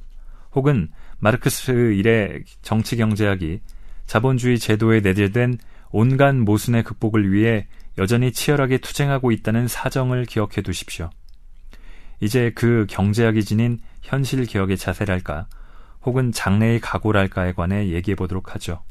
혹은 0.52 0.88
마르크스 1.18 1.92
일의 1.92 2.44
정치경제학이 2.62 3.60
자본주의 4.06 4.58
제도에 4.58 5.00
내재된 5.00 5.58
온갖 5.90 6.34
모순의 6.34 6.84
극복을 6.84 7.32
위해 7.32 7.66
여전히 7.98 8.32
치열하게 8.32 8.78
투쟁하고 8.78 9.32
있다는 9.32 9.68
사정을 9.68 10.26
기억해 10.26 10.62
두십시오. 10.62 11.10
이제 12.20 12.52
그 12.54 12.86
경제학이 12.88 13.44
지닌 13.44 13.78
현실 14.02 14.46
개혁의 14.46 14.76
자세랄까, 14.76 15.46
혹은 16.02 16.32
장래의 16.32 16.80
각오랄까에 16.80 17.52
관해 17.52 17.88
얘기해 17.88 18.14
보도록 18.14 18.54
하죠. 18.54 18.82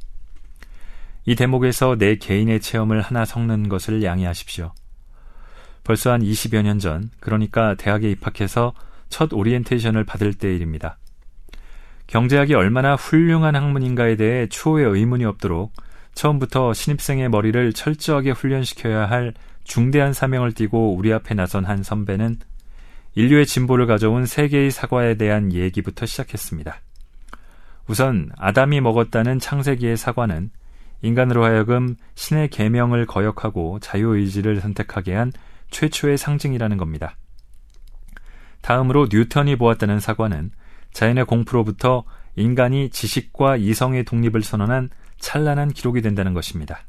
이 1.26 1.36
대목에서 1.36 1.96
내 1.98 2.18
개인의 2.18 2.60
체험을 2.60 3.02
하나 3.02 3.26
섞는 3.26 3.70
것을 3.70 4.04
양해하십시오. 4.04 4.74
벌써 5.86 6.12
한 6.12 6.22
20여 6.22 6.64
년 6.64 6.80
전, 6.80 7.10
그러니까 7.22 7.76
대학에 7.76 8.10
입학해서 8.12 8.74
첫 9.08 9.32
오리엔테이션을 9.32 10.04
받을 10.04 10.34
때의 10.34 10.56
일입니다. 10.58 10.98
경제학이 12.08 12.56
얼마나 12.56 12.96
훌륭한 12.96 13.56
학문인가에 13.56 14.16
대해 14.16 14.48
추후에 14.48 14.84
의문이 14.84 15.26
없도록 15.26 15.72
처음부터 16.16 16.74
신입생의 16.74 17.30
머리를 17.30 17.74
철저하게 17.74 18.32
훈련시켜야 18.32 19.10
할 19.10 19.34
중대한 19.64 20.12
사명을 20.12 20.54
띠고 20.54 20.96
우리 20.96 21.14
앞에 21.14 21.36
나선 21.36 21.66
한 21.66 21.84
선배는 21.84 22.38
인류의 23.14 23.46
진보를 23.46 23.86
가져온 23.86 24.26
세계의 24.26 24.72
사과에 24.72 25.16
대한 25.16 25.54
얘기부터 25.54 26.06
시작했습니다. 26.06 26.82
우선 27.88 28.32
아담이 28.38 28.82
먹었다는 28.82 29.40
창세기의 29.40 29.98
사과는 29.98 30.50
인간으로 31.04 31.44
하여금 31.46 31.96
신의 32.16 32.50
계명을 32.50 33.06
거역하고 33.06 33.80
자유의지를 33.80 34.62
선택하게 34.62 35.14
한 35.14 35.32
최초의 35.72 36.18
상징이라는 36.18 36.78
겁니다. 36.78 37.18
다음으로 38.62 39.08
뉴턴이 39.12 39.58
보았다는 39.58 40.00
사과는 40.00 40.52
자연의 40.92 41.26
공포로부터 41.26 42.04
인간이 42.36 42.90
지식과 42.90 43.58
이성의 43.58 44.06
독립을 44.06 44.42
선언한 44.42 44.90
찬란한 45.20 45.70
기록이 45.70 46.02
된다는 46.02 46.34
것입니다. 46.34 46.80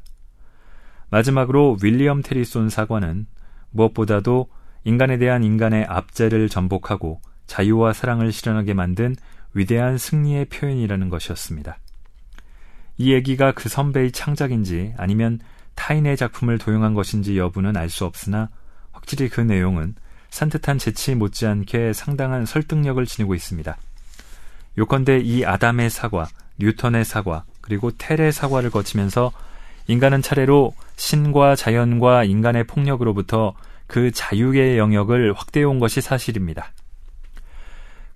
마지막으로 1.09 1.77
윌리엄 1.81 2.21
테리손 2.21 2.69
사과는 2.69 3.27
무엇보다도 3.71 4.49
인간에 4.83 5.17
대한 5.17 5.43
인간의 5.43 5.85
압제를 5.85 6.49
전복하고 6.49 7.21
자유와 7.45 7.93
사랑을 7.93 8.31
실현하게 8.31 8.73
만든 8.73 9.15
위대한 9.53 9.97
승리의 9.97 10.45
표현이라는 10.45 11.09
것이었습니다. 11.09 11.77
이 12.97 13.13
얘기가 13.13 13.51
그 13.51 13.69
선배의 13.69 14.11
창작인지 14.11 14.93
아니면 14.97 15.39
타인의 15.75 16.17
작품을 16.17 16.57
도용한 16.57 16.93
것인지 16.93 17.37
여부는 17.37 17.77
알 17.77 17.89
수 17.89 18.05
없으나 18.05 18.49
확실히 19.07 19.29
그 19.29 19.39
내용은 19.39 19.95
산뜻한 20.31 20.77
재치 20.79 21.15
못지않게 21.15 21.93
상당한 21.93 22.45
설득력을 22.45 23.03
지니고 23.05 23.35
있습니다. 23.35 23.77
요컨대 24.77 25.19
이 25.19 25.45
아담의 25.45 25.89
사과, 25.89 26.27
뉴턴의 26.59 27.05
사과, 27.05 27.45
그리고 27.61 27.89
텔의 27.91 28.33
사과를 28.33 28.69
거치면서 28.69 29.31
인간은 29.87 30.21
차례로 30.21 30.73
신과 30.97 31.55
자연과 31.55 32.25
인간의 32.25 32.65
폭력으로부터 32.65 33.53
그 33.87 34.11
자유의 34.11 34.77
영역을 34.77 35.31
확대해온 35.31 35.79
것이 35.79 36.01
사실입니다. 36.01 36.73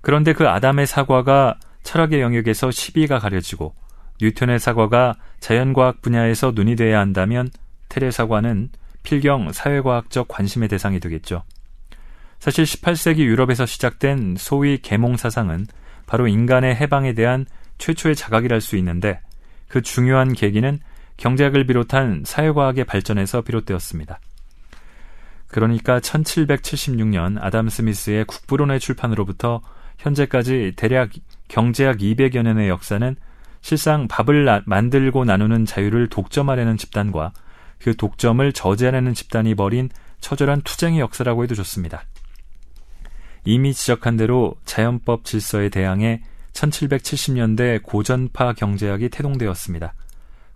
그런데 0.01 0.33
그 0.33 0.50
아담의 0.50 0.88
사과가 0.88 1.55
철학의 1.83 2.19
영역에서 2.19 2.69
시비가 2.69 3.17
가려지고 3.17 3.74
뉴턴의 4.21 4.60
사과가 4.60 5.15
자연과학 5.39 6.01
분야에서 6.01 6.51
눈이 6.53 6.75
돼야 6.75 7.00
한다면 7.00 7.50
텔의 7.88 8.12
사과는 8.12 8.71
필경 9.03 9.51
사회과학적 9.51 10.27
관심의 10.27 10.70
대상이 10.70 11.00
되겠죠. 11.00 11.43
사실 12.39 12.65
18세기 12.65 13.20
유럽에서 13.20 13.65
시작된 13.65 14.36
소위 14.38 14.79
계몽 14.79 15.17
사상은 15.17 15.67
바로 16.08 16.27
인간의 16.27 16.75
해방에 16.75 17.13
대한 17.13 17.46
최초의 17.77 18.15
자각이랄 18.15 18.62
수 18.62 18.75
있는데 18.77 19.22
그 19.67 19.81
중요한 19.81 20.34
계기는 20.34 20.79
경제학을 21.17 21.65
비롯한 21.67 22.24
사회과학의 22.25 22.86
발전에서 22.86 23.41
비롯되었습니다. 23.41 24.20
그러니까 25.48 26.00
1776년 26.00 27.38
아담 27.41 27.70
스미스의 27.70 28.25
국부론의 28.25 28.79
출판으로부터 28.79 29.62
현재까지 30.00 30.74
대략 30.75 31.12
경제학 31.48 31.98
200여 31.98 32.41
년의 32.41 32.70
역사는 32.70 33.15
실상 33.62 34.08
밥을 34.08 34.46
나, 34.46 34.63
만들고 34.65 35.25
나누는 35.25 35.65
자유를 35.65 36.10
독점하려는 36.10 36.77
집단과 36.77 37.34
그 37.81 37.95
독점을 37.95 38.53
저지하려는 38.53 39.13
집단이 39.13 39.55
벌인 39.55 39.89
처절한 40.19 40.61
투쟁의 40.61 41.00
역사라고 41.00 41.43
해도 41.43 41.55
좋습니다. 41.55 42.03
이미 43.43 43.73
지적한 43.73 44.17
대로 44.17 44.55
자연법 44.65 45.25
질서에 45.25 45.69
대항해 45.69 46.21
1770년대 46.53 47.81
고전파 47.81 48.53
경제학이 48.53 49.09
태동되었습니다. 49.09 49.93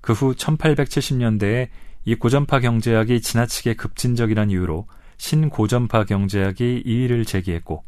그 0.02 0.14
후 0.14 0.36
1870년대에 0.36 1.70
이 2.06 2.14
고전파 2.14 2.60
경제학이 2.60 3.22
지나치게 3.22 3.74
급진적이란 3.74 4.52
이유로 4.52 4.86
신고전파 5.18 6.04
경제학이 6.04 6.84
이의를 6.86 7.26
제기했고 7.26 7.84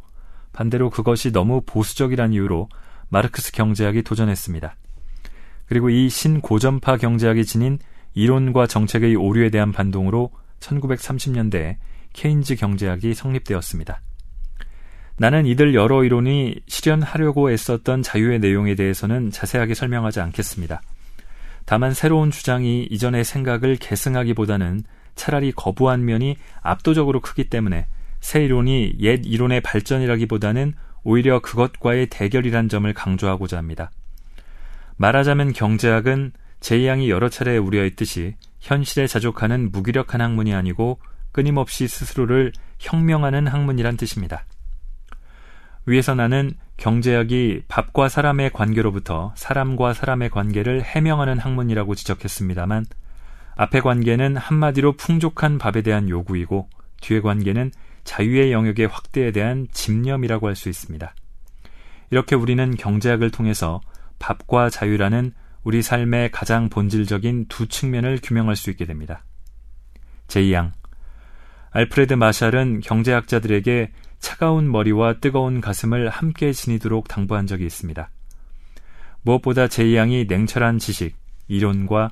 반대로 0.51 0.89
그것이 0.89 1.32
너무 1.32 1.62
보수적이란 1.63 2.34
이유로 2.34 2.70
마르크스 3.10 3.51
경제학이 3.51 4.01
도전했습니다. 4.01 4.75
그리고 5.67 5.91
이 5.91 6.10
신고전파 6.10 6.98
경제학이 6.98 7.46
지닌 7.46 7.77
이론과 8.17 8.65
정책의 8.65 9.15
오류에 9.15 9.51
대한 9.51 9.71
반동으로 9.71 10.31
1930년대에 10.59 11.75
케인즈 12.13 12.55
경제학이 12.55 13.13
성립되었습니다. 13.13 14.01
나는 15.19 15.45
이들 15.45 15.75
여러 15.75 16.03
이론이 16.03 16.62
실현하려고 16.65 17.51
애썼던 17.51 18.01
자유의 18.01 18.39
내용에 18.39 18.74
대해서는 18.74 19.29
자세하게 19.29 19.75
설명하지 19.75 20.19
않겠습니다. 20.19 20.81
다만 21.65 21.93
새로운 21.93 22.31
주장이 22.31 22.88
이전의 22.89 23.24
생각을 23.24 23.75
계승하기보다는 23.75 24.83
차라리 25.13 25.51
거부한 25.51 26.05
면이 26.05 26.38
압도적으로 26.62 27.21
크기 27.21 27.49
때문에 27.49 27.86
새 28.19 28.43
이론이 28.43 28.95
옛 28.99 29.21
이론의 29.25 29.62
발전이라기보다는 29.62 30.73
오히려 31.03 31.39
그것과의 31.39 32.08
대결이란 32.08 32.67
점을 32.67 32.91
강조하고자 32.91 33.58
합니다. 33.58 33.91
말하자면 34.97 35.53
경제학은 35.53 36.32
제이양이 36.60 37.10
여러 37.10 37.30
차례 37.30 37.58
우려했듯이 37.58 38.36
현실에 38.60 39.08
자족하는 39.08 39.72
무기력한 39.72 40.22
학문이 40.22 40.54
아니고 40.54 41.00
끊임없이 41.32 41.88
스스로를 41.88 42.52
혁명하는 42.80 43.48
학문이란 43.48 43.98
뜻입니다. 43.98 44.46
위에서 45.86 46.15
나는 46.15 46.52
경제학이 46.78 47.63
밥과 47.67 48.10
사람의 48.10 48.52
관계로부터 48.52 49.34
사람과 49.36 49.93
사람의 49.93 50.30
관계를 50.30 50.84
해명하는 50.84 51.39
학문이라고 51.39 51.96
지적했습니다만 51.96 52.86
앞의 53.56 53.82
관계는 53.82 54.38
한마디로 54.38 54.93
풍족한 54.98 55.58
밥에 55.58 55.82
대한 55.82 56.10
요구이고 56.10 56.70
뒤의 57.02 57.22
관계는 57.22 57.72
자유의 58.04 58.52
영역의 58.52 58.88
확대에 58.88 59.32
대한 59.32 59.67
집념이라고 59.72 60.48
할 60.48 60.56
수 60.56 60.70
있습니다. 60.70 61.13
이렇게 62.12 62.36
우리는 62.36 62.76
경제학을 62.76 63.32
통해서 63.32 63.82
밥과 64.20 64.70
자유라는 64.70 65.34
우리 65.67 65.82
삶의 65.82 66.32
가장 66.32 66.69
본질적인 66.69 67.47
두 67.49 67.67
측면을 67.67 68.19
규명할 68.23 68.56
수 68.56 68.69
있게 68.69 68.86
됩니다. 68.86 69.25
제2양 70.27 70.71
알프레드 71.71 72.13
마샬은 72.13 72.80
경제학자들에게 72.80 73.91
차가운 74.19 74.71
머리와 74.71 75.15
뜨거운 75.19 75.60
가슴을 75.60 76.08
함께 76.08 76.53
지니도록 76.53 77.10
당부한 77.10 77.47
적이 77.47 77.65
있습니다. 77.65 78.10
무엇보다 79.23 79.67
제2양이 79.67 80.30
냉철한 80.30 80.80
지식, 80.80 81.17
이론과 81.49 82.12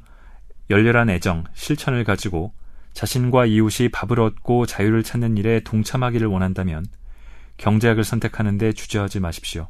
열렬한 0.69 1.09
애정, 1.09 1.45
실천을 1.53 2.03
가지고 2.03 2.51
자신과 2.91 3.45
이웃이 3.45 3.87
밥을 3.87 4.19
얻고 4.19 4.65
자유를 4.65 5.03
찾는 5.03 5.37
일에 5.37 5.61
동참하기를 5.61 6.27
원한다면 6.27 6.85
경제학을 7.55 8.03
선택하는데 8.03 8.73
주저하지 8.73 9.21
마십시오. 9.21 9.69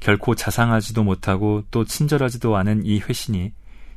결코 0.00 0.34
자상하지도 0.34 1.04
못하고 1.04 1.62
또 1.70 1.84
친절하지도 1.84 2.56
않은 2.56 2.84
이 2.84 3.00
회신이 3.00 3.52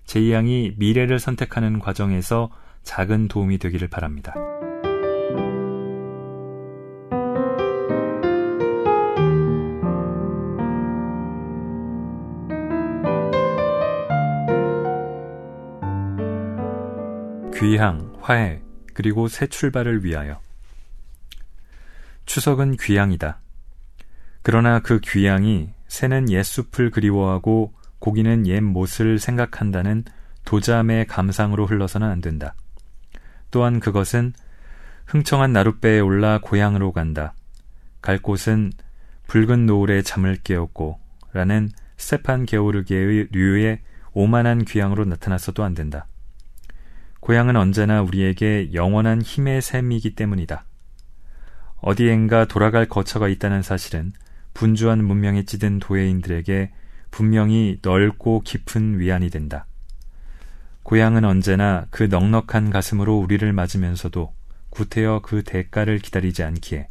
제이 0.06 0.32
양이 0.34 0.74
미래를 0.78 1.18
선택하는 1.18 1.80
과정에서 1.80 2.50
작은 2.84 3.30
도움이 3.30 3.58
되기를 3.58 3.88
바랍니다. 3.88 4.34
귀향, 17.56 18.14
화해, 18.20 18.62
그리고 18.94 19.30
새 19.30 19.48
출발을 19.48 20.04
위하여. 20.04 20.42
추석은 22.26 22.76
귀향이다. 22.76 23.40
그러나 24.42 24.82
그 24.82 25.00
귀향이 25.00 25.70
새는 25.94 26.32
옛 26.32 26.42
숲을 26.42 26.90
그리워하고 26.90 27.72
고기는 28.00 28.48
옛 28.48 28.62
못을 28.62 29.20
생각한다는 29.20 30.06
도잠의 30.44 31.06
감상으로 31.06 31.68
흘러서는 31.68 32.10
안 32.10 32.20
된다. 32.20 32.56
또한 33.52 33.80
그것은 33.80 34.34
흥청한 35.06 35.54
나룻배에 35.54 36.00
올라 36.00 36.40
고향으로 36.42 36.94
간다. 36.94 37.36
갈 38.02 38.18
곳은 38.18 38.72
붉은 39.28 39.68
노을에 39.68 40.02
잠을 40.02 40.36
깨웠고 40.44 41.00
라는 41.32 41.70
스테판 41.98 42.48
게오르게의 42.48 43.28
류의 43.32 43.82
오만한 44.14 44.66
귀향으로 44.66 45.06
나타났어도 45.06 45.64
안 45.64 45.76
된다. 45.76 46.08
고향은 47.20 47.56
언제나 47.56 48.02
우리에게 48.02 48.74
영원한 48.74 49.22
힘의 49.22 49.62
셈이기 49.62 50.16
때문이다. 50.16 50.66
어디엔가 51.82 52.46
돌아갈 52.46 52.88
거처가 52.88 53.28
있다는 53.28 53.62
사실은 53.62 54.12
분주한 54.54 55.04
문명에 55.04 55.44
찌든 55.44 55.80
도예인들에게 55.80 56.72
분명히 57.12 57.80
넓고 57.82 58.42
깊은 58.42 59.00
위안이 59.00 59.30
된다. 59.30 59.66
고향은 60.84 61.24
언제나 61.24 61.86
그 61.92 62.04
넉넉한 62.04 62.70
가슴으로 62.70 63.18
우리를 63.18 63.52
맞으면서도 63.52 64.34
구태여 64.70 65.22
그 65.24 65.44
대가를 65.44 66.00
기다리지 66.00 66.44
않기에 66.44 66.90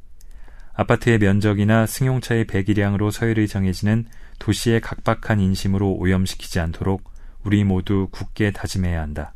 아파트의 0.74 1.18
면적이나 1.18 1.86
승용차의 1.86 2.46
배기량으로 2.46 3.10
서열이 3.10 3.48
정해지는 3.48 4.06
도시의 4.38 4.80
각박한 4.80 5.40
인심으로 5.40 5.92
오염시키지 5.92 6.60
않도록 6.60 7.10
우리 7.44 7.64
모두 7.64 8.08
굳게 8.10 8.52
다짐해야 8.52 9.00
한다. 9.00 9.34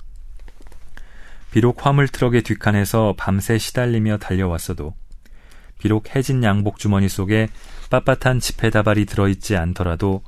비록 1.50 1.84
화물 1.84 2.08
트럭의 2.08 2.42
뒷칸에서 2.42 3.14
밤새 3.18 3.58
시달리며 3.58 4.18
달려왔어도 4.18 4.94
비록 5.78 6.14
해진 6.14 6.42
양복 6.42 6.78
주머니 6.78 7.08
속에 7.08 7.48
빳빳한 7.90 8.40
지폐다발이 8.40 9.06
들어있지 9.06 9.56
않더라도 9.56 10.22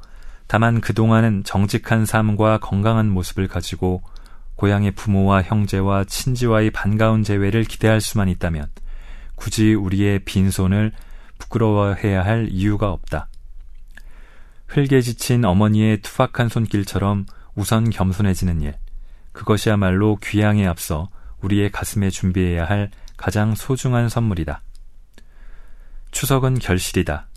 다만 0.46 0.80
그동안은 0.80 1.44
정직한 1.44 2.06
삶과 2.06 2.58
건강한 2.58 3.10
모습을 3.10 3.48
가지고 3.48 4.02
고향의 4.56 4.92
부모와 4.92 5.42
형제와 5.42 6.04
친지와의 6.04 6.70
반가운 6.70 7.22
재회를 7.22 7.64
기대할 7.64 8.00
수만 8.00 8.28
있다면 8.28 8.68
굳이 9.36 9.74
우리의 9.74 10.20
빈손을 10.20 10.92
부끄러워해야 11.38 12.24
할 12.24 12.48
이유가 12.50 12.90
없다. 12.90 13.28
흘게 14.66 15.00
지친 15.00 15.44
어머니의 15.44 16.00
투박한 16.02 16.48
손길처럼 16.48 17.26
우선 17.54 17.88
겸손해지는 17.90 18.62
일, 18.62 18.74
그것이야말로 19.32 20.16
귀향에 20.22 20.66
앞서 20.66 21.08
우리의 21.40 21.70
가슴에 21.70 22.10
준비해야 22.10 22.64
할 22.64 22.90
가장 23.16 23.54
소중한 23.54 24.08
선물이다. 24.08 24.60
추석은 26.10 26.58
결실이다. 26.58 27.28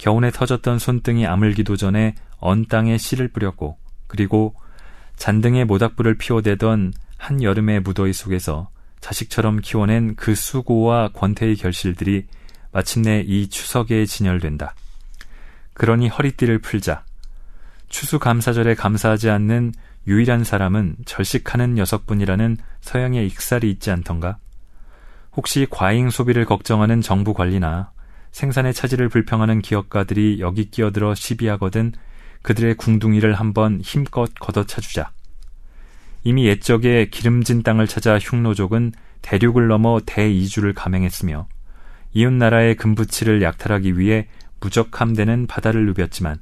겨우내 0.00 0.30
터졌던 0.30 0.78
손등이 0.78 1.26
아물기도 1.26 1.76
전에 1.76 2.14
언 2.38 2.64
땅에 2.64 2.96
씨를 2.96 3.28
뿌렸고 3.28 3.76
그리고 4.06 4.54
잔등의 5.16 5.66
모닥불을 5.66 6.16
피워대던 6.16 6.94
한 7.18 7.42
여름의 7.42 7.80
무더위 7.80 8.14
속에서 8.14 8.70
자식처럼 9.00 9.60
키워낸 9.60 10.16
그 10.16 10.34
수고와 10.34 11.10
권태의 11.12 11.56
결실들이 11.56 12.26
마침내 12.72 13.22
이 13.26 13.50
추석에 13.50 14.06
진열된다. 14.06 14.74
그러니 15.74 16.08
허리띠를 16.08 16.60
풀자. 16.60 17.04
추수감사절에 17.90 18.76
감사하지 18.76 19.28
않는 19.28 19.74
유일한 20.06 20.44
사람은 20.44 20.96
절식하는 21.04 21.74
녀석뿐이라는 21.74 22.56
서양의 22.80 23.26
익살이 23.26 23.70
있지 23.70 23.90
않던가? 23.90 24.38
혹시 25.36 25.66
과잉 25.68 26.08
소비를 26.08 26.46
걱정하는 26.46 27.02
정부 27.02 27.34
관리나 27.34 27.92
생산의 28.32 28.74
차질을 28.74 29.08
불평하는 29.08 29.60
기업가들이 29.60 30.38
여기 30.40 30.70
끼어들어 30.70 31.14
시비하거든 31.14 31.92
그들의 32.42 32.74
궁둥이를 32.76 33.34
한번 33.34 33.80
힘껏 33.80 34.30
걷어차주자. 34.38 35.10
이미 36.24 36.46
옛적에 36.46 37.08
기름진 37.10 37.62
땅을 37.62 37.86
찾아 37.86 38.18
흉노족은 38.18 38.92
대륙을 39.22 39.68
넘어 39.68 40.00
대이주를 40.04 40.74
감행했으며 40.74 41.48
이웃나라의 42.12 42.76
금부치를 42.76 43.42
약탈하기 43.42 43.98
위해 43.98 44.28
무적함되는 44.60 45.46
바다를 45.46 45.86
누볐지만 45.86 46.38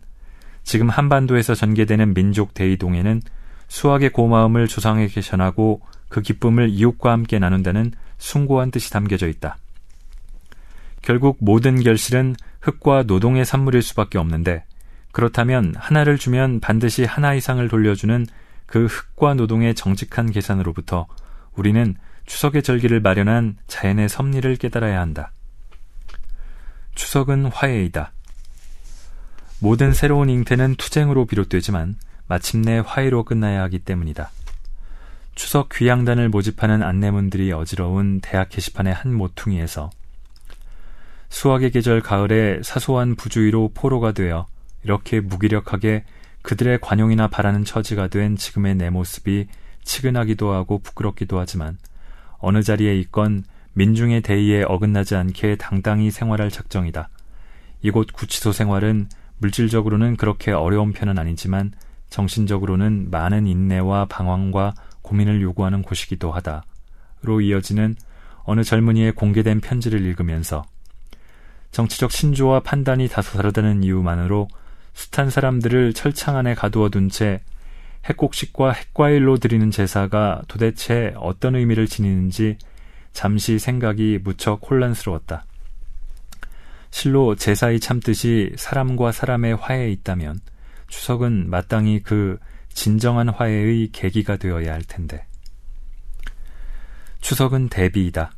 지금 0.64 0.88
한반도에서 0.88 1.54
전개되는 1.54 2.14
민족 2.14 2.54
대이동에는 2.54 3.22
수학의 3.68 4.10
고마움을 4.10 4.66
조상에게 4.66 5.20
전하고 5.20 5.80
그 6.08 6.22
기쁨을 6.22 6.70
이웃과 6.70 7.12
함께 7.12 7.38
나눈다는 7.38 7.92
숭고한 8.18 8.70
뜻이 8.70 8.90
담겨져 8.90 9.28
있다. 9.28 9.56
결국 11.08 11.38
모든 11.40 11.82
결실은 11.82 12.36
흙과 12.60 13.04
노동의 13.04 13.46
산물일 13.46 13.80
수밖에 13.80 14.18
없는데 14.18 14.64
그렇다면 15.10 15.72
하나를 15.74 16.18
주면 16.18 16.60
반드시 16.60 17.06
하나 17.06 17.32
이상을 17.32 17.66
돌려주는 17.66 18.26
그 18.66 18.84
흙과 18.84 19.32
노동의 19.32 19.74
정직한 19.74 20.30
계산으로부터 20.30 21.06
우리는 21.54 21.96
추석의 22.26 22.62
절기를 22.62 23.00
마련한 23.00 23.56
자연의 23.68 24.10
섭리를 24.10 24.54
깨달아야 24.56 25.00
한다. 25.00 25.32
추석은 26.94 27.46
화해이다. 27.46 28.12
모든 29.60 29.94
새로운 29.94 30.28
잉태는 30.28 30.74
투쟁으로 30.74 31.24
비롯되지만 31.24 31.96
마침내 32.26 32.82
화해로 32.84 33.24
끝나야 33.24 33.62
하기 33.62 33.78
때문이다. 33.78 34.30
추석 35.34 35.70
귀양단을 35.70 36.28
모집하는 36.28 36.82
안내문들이 36.82 37.50
어지러운 37.52 38.20
대학 38.20 38.50
게시판의 38.50 38.92
한 38.92 39.14
모퉁이에서 39.14 39.88
수학의 41.28 41.70
계절 41.70 42.00
가을에 42.00 42.60
사소한 42.62 43.14
부주의로 43.14 43.70
포로가 43.74 44.12
되어 44.12 44.46
이렇게 44.82 45.20
무기력하게 45.20 46.04
그들의 46.42 46.80
관용이나 46.80 47.28
바라는 47.28 47.64
처지가 47.64 48.08
된 48.08 48.36
지금의 48.36 48.76
내 48.76 48.90
모습이 48.90 49.46
치근하기도 49.82 50.52
하고 50.52 50.78
부끄럽기도 50.78 51.38
하지만 51.38 51.78
어느 52.38 52.62
자리에 52.62 52.98
있건 53.00 53.44
민중의 53.74 54.22
대의에 54.22 54.62
어긋나지 54.62 55.14
않게 55.14 55.56
당당히 55.56 56.10
생활할 56.10 56.50
작정이다. 56.50 57.08
이곳 57.82 58.12
구치소 58.12 58.52
생활은 58.52 59.08
물질적으로는 59.38 60.16
그렇게 60.16 60.50
어려운 60.52 60.92
편은 60.92 61.18
아니지만 61.18 61.72
정신적으로는 62.10 63.10
많은 63.10 63.46
인내와 63.46 64.06
방황과 64.06 64.74
고민을 65.02 65.42
요구하는 65.42 65.82
곳이기도 65.82 66.32
하다 66.32 66.64
로 67.22 67.40
이어지는 67.40 67.96
어느 68.44 68.62
젊은이의 68.62 69.12
공개된 69.12 69.60
편지를 69.60 70.04
읽으면서 70.06 70.64
정치적 71.70 72.10
신조와 72.10 72.60
판단이 72.60 73.08
다소 73.08 73.36
다르다는 73.36 73.82
이유만으로 73.82 74.48
숱한 74.94 75.30
사람들을 75.30 75.92
철창 75.92 76.36
안에 76.36 76.54
가두어 76.54 76.88
둔 76.88 77.08
채 77.08 77.40
핵곡식과 78.04 78.72
핵과일로 78.72 79.38
드리는 79.38 79.70
제사가 79.70 80.42
도대체 80.48 81.12
어떤 81.16 81.56
의미를 81.56 81.86
지니는지 81.86 82.56
잠시 83.12 83.58
생각이 83.58 84.20
무척 84.22 84.60
혼란스러웠다. 84.68 85.44
실로 86.90 87.34
제사의 87.34 87.80
참뜻이 87.80 88.52
사람과 88.56 89.12
사람의 89.12 89.56
화해에 89.56 89.90
있다면 89.90 90.40
추석은 90.88 91.50
마땅히 91.50 92.02
그 92.02 92.38
진정한 92.72 93.28
화해의 93.28 93.90
계기가 93.92 94.36
되어야 94.36 94.72
할 94.72 94.82
텐데. 94.82 95.26
추석은 97.20 97.68
대비이다. 97.68 98.32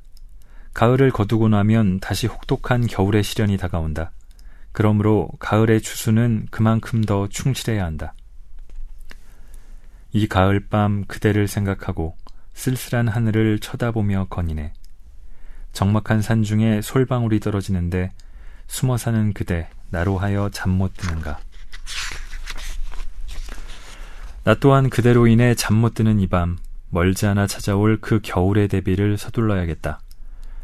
가을을 0.73 1.11
거두고 1.11 1.49
나면 1.49 2.01
다시 2.01 2.27
혹독한 2.27 2.87
겨울의 2.87 3.23
시련이 3.23 3.57
다가온다. 3.57 4.13
그러므로 4.73 5.29
가을의 5.41 5.81
추수는 5.81 6.47
그만큼 6.51 7.03
더 7.03 7.29
충실해야 7.29 7.85
한다. 7.85 8.15
이 10.13 10.27
가을 10.29 10.61
밤 10.69 11.05
그대를 11.07 11.49
생각하고 11.49 12.17
쓸쓸한 12.55 13.09
하늘을 13.09 13.59
쳐다보며 13.59 14.27
거니네. 14.31 14.73
적막한 15.73 16.21
산 16.23 16.43
중에 16.43 16.81
솔방울이 16.83 17.41
떨어지는데 17.41 18.11
숨어 18.67 18.97
사는 18.97 19.33
그대 19.33 19.69
나로 19.91 20.19
하여 20.19 20.51
잠 20.51 20.71
못 20.71 20.95
드는가. 20.95 21.39
나 24.45 24.55
또한 24.55 24.89
그대로 24.91 25.27
인해 25.27 25.55
잠 25.55 25.77
못 25.77 25.95
드는 25.95 26.19
이 26.21 26.27
밤 26.27 26.59
멀지 26.91 27.27
않아 27.27 27.47
찾아올 27.47 27.99
그 28.01 28.21
겨울의 28.23 28.69
대비를 28.69 29.17
서둘러야겠다. 29.17 30.01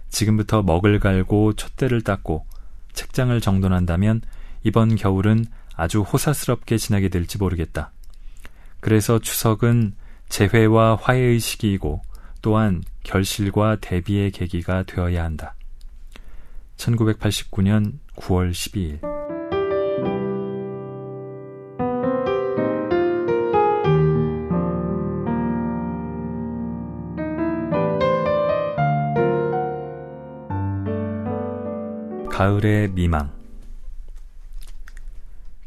지금부터 0.08 0.62
먹을 0.62 0.98
갈고 0.98 1.52
촛대를 1.54 2.02
닦고 2.02 2.46
책장을 2.92 3.38
정돈한다면 3.40 4.22
이번 4.62 4.96
겨울은 4.96 5.44
아주 5.74 6.00
호사스럽게 6.00 6.78
지나게 6.78 7.08
될지 7.08 7.38
모르겠다. 7.38 7.92
그래서 8.80 9.18
추석은 9.18 9.94
재회와 10.28 10.96
화해의 10.96 11.38
시기이고 11.38 12.02
또한 12.42 12.82
결실과 13.02 13.76
대비의 13.76 14.30
계기가 14.30 14.84
되어야 14.84 15.24
한다. 15.24 15.54
1989년 16.76 17.98
9월 18.16 18.50
12일 18.50 19.35
가을의 32.36 32.90
미망 32.90 33.32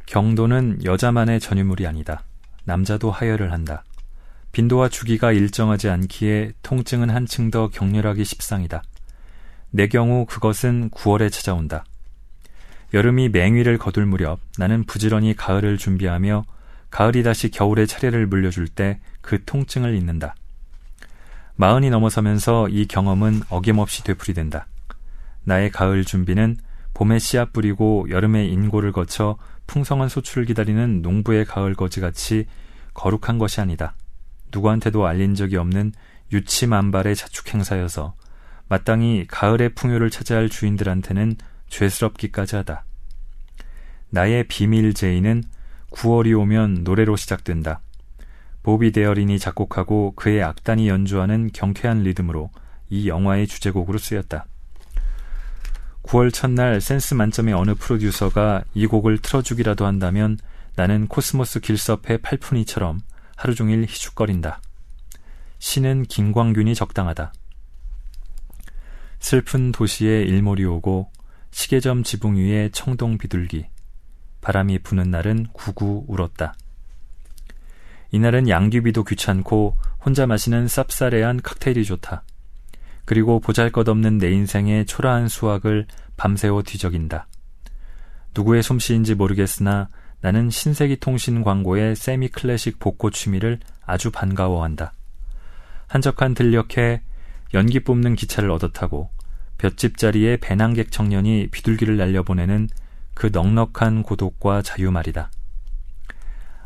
경도는 0.06 0.86
여자만의 0.86 1.40
전유물이 1.40 1.88
아니다. 1.88 2.22
남자도 2.64 3.10
하혈을 3.10 3.52
한다. 3.52 3.84
빈도와 4.52 4.88
주기가 4.88 5.32
일정하지 5.32 5.90
않기에 5.90 6.52
통증은 6.62 7.10
한층 7.10 7.50
더 7.50 7.70
격렬하기 7.70 8.24
십상이다. 8.24 8.84
내 9.72 9.88
경우 9.88 10.28
그것은 10.28 10.92
9월에 10.92 11.32
찾아온다. 11.32 11.86
여름이 12.94 13.30
맹위를 13.30 13.80
거둘 13.80 14.06
무렵 14.06 14.40
나는 14.60 14.84
부지런히 14.84 15.36
가을을 15.36 15.80
준비하며 15.80 16.46
가을이 16.92 17.24
다시 17.24 17.50
겨울의 17.50 17.88
차례를 17.88 18.28
물려줄 18.28 18.68
때 18.68 19.00
그 19.22 19.44
통증을 19.44 19.96
잊는다. 19.96 20.36
마흔이 21.56 21.90
넘어서면서 21.90 22.70
이 22.70 22.86
경험은 22.86 23.42
어김없이 23.50 24.04
되풀이된다. 24.04 24.68
나의 25.50 25.72
가을 25.72 26.06
준비는 26.06 26.58
봄에 26.94 27.18
씨앗 27.18 27.54
뿌리고 27.54 28.06
여름에 28.12 28.46
인고를 28.46 28.92
거쳐 28.92 29.36
풍성한 29.66 30.08
소출을 30.08 30.46
기다리는 30.46 31.02
농부의 31.02 31.46
가을 31.46 31.74
거지같이 31.74 32.46
거룩한 32.94 33.40
것이 33.40 33.60
아니다. 33.60 33.96
누구한테도 34.52 35.08
알린 35.08 35.34
적이 35.34 35.58
없는 35.58 35.94
유치만발의 36.32 37.16
자축 37.16 37.52
행사여서 37.52 38.14
마땅히 38.68 39.26
가을의 39.28 39.70
풍요를 39.74 40.12
차지할 40.12 40.50
주인들한테는 40.50 41.38
죄스럽기까지 41.68 42.56
하다. 42.58 42.86
나의 44.12 44.48
비밀 44.48 44.94
제의는 44.94 45.44
9월이 45.90 46.40
오면 46.40 46.84
노래로 46.84 47.16
시작된다. 47.16 47.82
보비 48.62 48.92
데어린이 48.92 49.40
작곡하고 49.40 50.14
그의 50.16 50.44
악단이 50.44 50.88
연주하는 50.88 51.50
경쾌한 51.52 52.04
리듬으로 52.04 52.52
이 52.90 53.08
영화의 53.08 53.48
주제곡으로 53.48 53.98
쓰였다. 53.98 54.46
9월 56.10 56.34
첫날 56.34 56.82
센스 56.82 57.14
만점의 57.14 57.54
어느 57.54 57.76
프로듀서가 57.76 58.64
이 58.74 58.88
곡을 58.88 59.20
틀어주기라도 59.20 59.86
한다면 59.86 60.40
나는 60.76 61.08
코스모스 61.08 61.60
길섶의 61.60 62.20
팔푼이처럼 62.24 63.00
하루 63.36 63.54
종일 63.54 63.84
희죽거린다. 63.84 64.60
시는 65.60 66.02
김광균이 66.04 66.74
적당하다. 66.74 67.32
슬픈 69.20 69.72
도시엔 69.72 70.24
일몰이 70.24 70.66
오고 70.66 71.12
시계점 71.52 72.02
지붕 72.02 72.38
위에 72.38 72.70
청동 72.72 73.20
비둘기. 73.20 73.68
바람이 74.42 74.80
부는 74.80 75.12
날은 75.12 75.48
구구 75.54 76.06
울었다. 76.08 76.56
이날은 78.10 78.50
양귀비도 78.50 79.04
귀찮고 79.04 79.78
혼자 80.04 80.26
마시는 80.26 80.66
쌉싸래한 80.66 81.44
칵테일이 81.44 81.86
좋다. 81.86 82.24
그리고 83.10 83.40
보잘것없는 83.40 84.20
내 84.20 84.30
인생의 84.30 84.86
초라한 84.86 85.30
수확을 85.30 85.88
밤새워 86.16 86.62
뒤적인다. 86.62 87.28
누구의 88.36 88.62
솜씨인지 88.62 89.16
모르겠으나 89.16 89.90
나는 90.22 90.52
신세기 90.52 90.98
통신 90.98 91.44
광고의 91.44 91.96
세미 91.96 92.28
클래식 92.28 92.78
복고 92.78 93.10
취미를 93.10 93.58
아주 93.84 94.12
반가워한다. 94.12 94.94
한적한 95.88 96.36
들녘에 96.36 97.02
연기 97.56 97.80
뽑는 97.80 98.14
기차를 98.14 98.52
얻어 98.52 98.68
타고 98.68 99.10
볏집 99.58 99.98
자리에 99.98 100.38
배낭객 100.38 100.92
청년이 100.92 101.48
비둘기를 101.48 101.98
날려보내는 101.98 102.70
그 103.16 103.32
넉넉한 103.34 104.04
고독과 104.04 104.62
자유 104.62 104.92
말이다. 104.92 105.32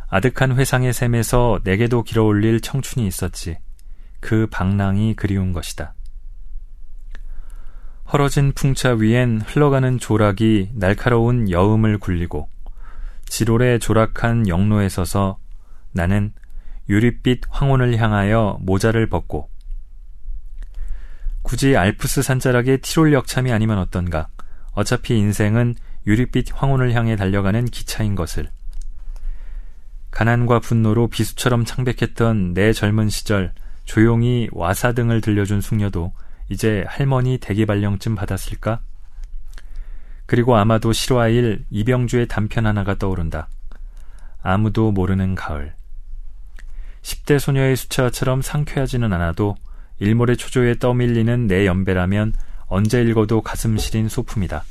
아득한 0.10 0.58
회상의 0.58 0.92
샘에서 0.92 1.62
내게도 1.64 2.04
길어올릴 2.04 2.60
청춘이 2.60 3.08
있었지. 3.08 3.60
그 4.20 4.46
방랑이 4.52 5.16
그리운 5.16 5.54
것이다. 5.54 5.94
헐어진 8.12 8.52
풍차 8.52 8.94
위엔 8.94 9.42
흘러가는 9.42 9.98
조락이 9.98 10.70
날카로운 10.74 11.50
여음을 11.50 11.98
굴리고 11.98 12.50
지롤의 13.26 13.80
조락한 13.80 14.48
영로에 14.48 14.90
서서 14.90 15.40
나는 15.92 16.34
유릿빛 16.90 17.42
황혼을 17.50 17.98
향하여 17.98 18.58
모자를 18.62 19.08
벗고 19.08 19.50
굳이 21.44 21.76
알프스 21.76 22.22
산자락의 22.22 22.80
티롤 22.80 23.14
역참이 23.14 23.52
아니면 23.52 23.78
어떤가? 23.78 24.28
어차피 24.72 25.18
인생은 25.18 25.76
유릿빛 26.08 26.52
황혼을 26.54 26.94
향해 26.94 27.16
달려가는 27.16 27.66
기차인 27.66 28.16
것을. 28.16 28.50
가난과 30.10 30.60
분노로 30.60 31.08
비수처럼 31.08 31.66
창백했던 31.66 32.54
내 32.54 32.72
젊은 32.72 33.10
시절 33.10 33.52
조용히 33.84 34.48
와사등을 34.52 35.22
들려준 35.22 35.60
숙녀도 35.60 36.14
이제 36.54 36.86
할머니 36.88 37.38
대기발령쯤 37.40 38.16
받았을까? 38.16 38.80
그리고 40.26 40.56
아마도 40.56 40.94
실화일 40.94 41.66
이병주의 41.70 42.28
단편 42.28 42.66
하나가 42.66 42.96
떠오른다. 42.96 43.50
아무도 44.42 44.92
모르는 44.92 45.36
가을. 45.36 45.74
10대 47.02 47.40
소녀의 47.40 47.76
수채화처럼 47.76 48.42
상쾌하지는 48.42 49.12
않아도 49.14 49.56
일몰의 50.00 50.38
초조에 50.38 50.80
떠밀리는 50.80 51.48
내 51.48 51.66
연배라면 51.66 52.34
언제 52.68 53.02
읽어도 53.02 53.42
가슴 53.42 53.78
시린 53.78 54.08
소품이다. 54.08 54.64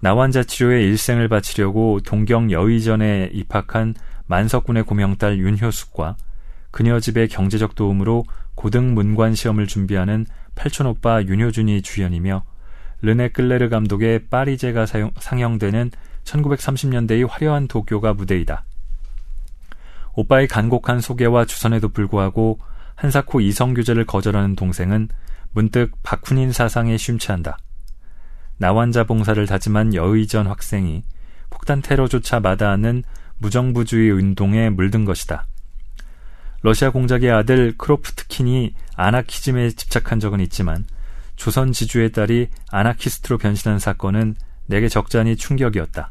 나환자 0.00 0.42
치료에 0.42 0.82
일생을 0.82 1.28
바치려고 1.28 2.00
동경 2.00 2.50
여의전에 2.50 3.30
입학한 3.32 3.94
만석군의 4.26 4.84
고명딸 4.84 5.38
윤효숙과 5.38 6.16
그녀 6.70 7.00
집의 7.00 7.28
경제적 7.28 7.74
도움으로 7.74 8.24
고등 8.54 8.94
문관 8.94 9.34
시험을 9.34 9.66
준비하는 9.66 10.26
팔촌 10.54 10.86
오빠 10.86 11.22
윤효준이 11.22 11.82
주연이며 11.82 12.44
르네 13.02 13.28
끌레르 13.28 13.68
감독의 13.68 14.28
파리제가 14.28 14.86
사용, 14.86 15.10
상영되는 15.18 15.90
1930년대의 16.24 17.28
화려한 17.28 17.68
도쿄가 17.68 18.14
무대이다. 18.14 18.64
오빠의 20.14 20.48
간곡한 20.48 21.00
소개와 21.00 21.44
주선에도 21.44 21.88
불구하고 21.88 22.60
한사코 22.94 23.40
이성교제를 23.40 24.06
거절하는 24.06 24.56
동생은 24.56 25.08
문득 25.52 25.92
박훈인 26.02 26.52
사상에 26.52 26.96
쉼취한다. 26.96 27.58
나환자 28.56 29.04
봉사를 29.04 29.44
다짐한 29.46 29.94
여의전 29.94 30.46
학생이 30.46 31.02
폭탄 31.50 31.82
테러조차 31.82 32.40
마다하는 32.40 33.02
무정부주의 33.38 34.10
운동에 34.10 34.70
물든 34.70 35.04
것이다. 35.04 35.46
러시아 36.64 36.88
공작의 36.88 37.30
아들 37.30 37.74
크로프트킨이 37.76 38.72
아나키즘에 38.96 39.68
집착한 39.72 40.18
적은 40.18 40.40
있지만 40.40 40.86
조선 41.36 41.72
지주의 41.72 42.10
딸이 42.10 42.48
아나키스트로 42.70 43.36
변신한 43.36 43.78
사건은 43.78 44.34
내게 44.64 44.88
적잖이 44.88 45.36
충격이었다. 45.36 46.10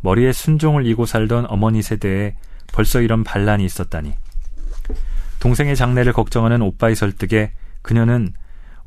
머리에 0.00 0.32
순종을 0.32 0.86
이고 0.86 1.06
살던 1.06 1.46
어머니 1.48 1.82
세대에 1.82 2.36
벌써 2.72 3.00
이런 3.00 3.24
반란이 3.24 3.64
있었다니. 3.64 4.14
동생의 5.40 5.74
장래를 5.74 6.12
걱정하는 6.12 6.62
오빠의 6.62 6.94
설득에 6.94 7.50
그녀는 7.82 8.32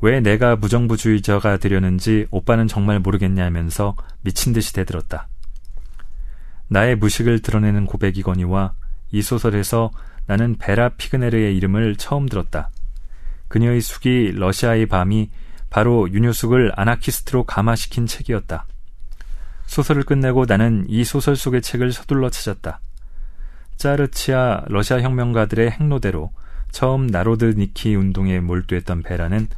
왜 0.00 0.20
내가 0.20 0.56
무정부주의자가 0.56 1.58
되려는지 1.58 2.28
오빠는 2.30 2.66
정말 2.66 2.98
모르겠냐면서 2.98 3.94
미친 4.22 4.54
듯이 4.54 4.72
대들었다. 4.72 5.28
나의 6.68 6.96
무식을 6.96 7.42
드러내는 7.42 7.84
고백이거니와 7.84 8.72
이 9.10 9.20
소설에서 9.20 9.90
나는 10.28 10.56
베라 10.56 10.90
피그네르의 10.90 11.56
이름을 11.56 11.96
처음 11.96 12.28
들었다. 12.28 12.68
그녀의 13.48 13.80
숙이 13.80 14.32
러시아의 14.34 14.86
밤이 14.86 15.30
바로 15.70 16.10
윤효숙을 16.10 16.72
아나키스트로 16.76 17.44
감화시킨 17.44 18.06
책이었다. 18.06 18.66
소설을 19.64 20.02
끝내고 20.02 20.44
나는 20.46 20.84
이 20.86 21.02
소설 21.04 21.34
속의 21.34 21.62
책을 21.62 21.92
서둘러 21.92 22.28
찾았다. 22.28 22.80
짜르치아 23.76 24.64
러시아 24.66 25.00
혁명가들의 25.00 25.70
행로대로 25.70 26.30
처음 26.72 27.06
나로드 27.06 27.54
니키 27.56 27.94
운동에 27.94 28.38
몰두했던 28.40 29.02
베라는 29.02 29.48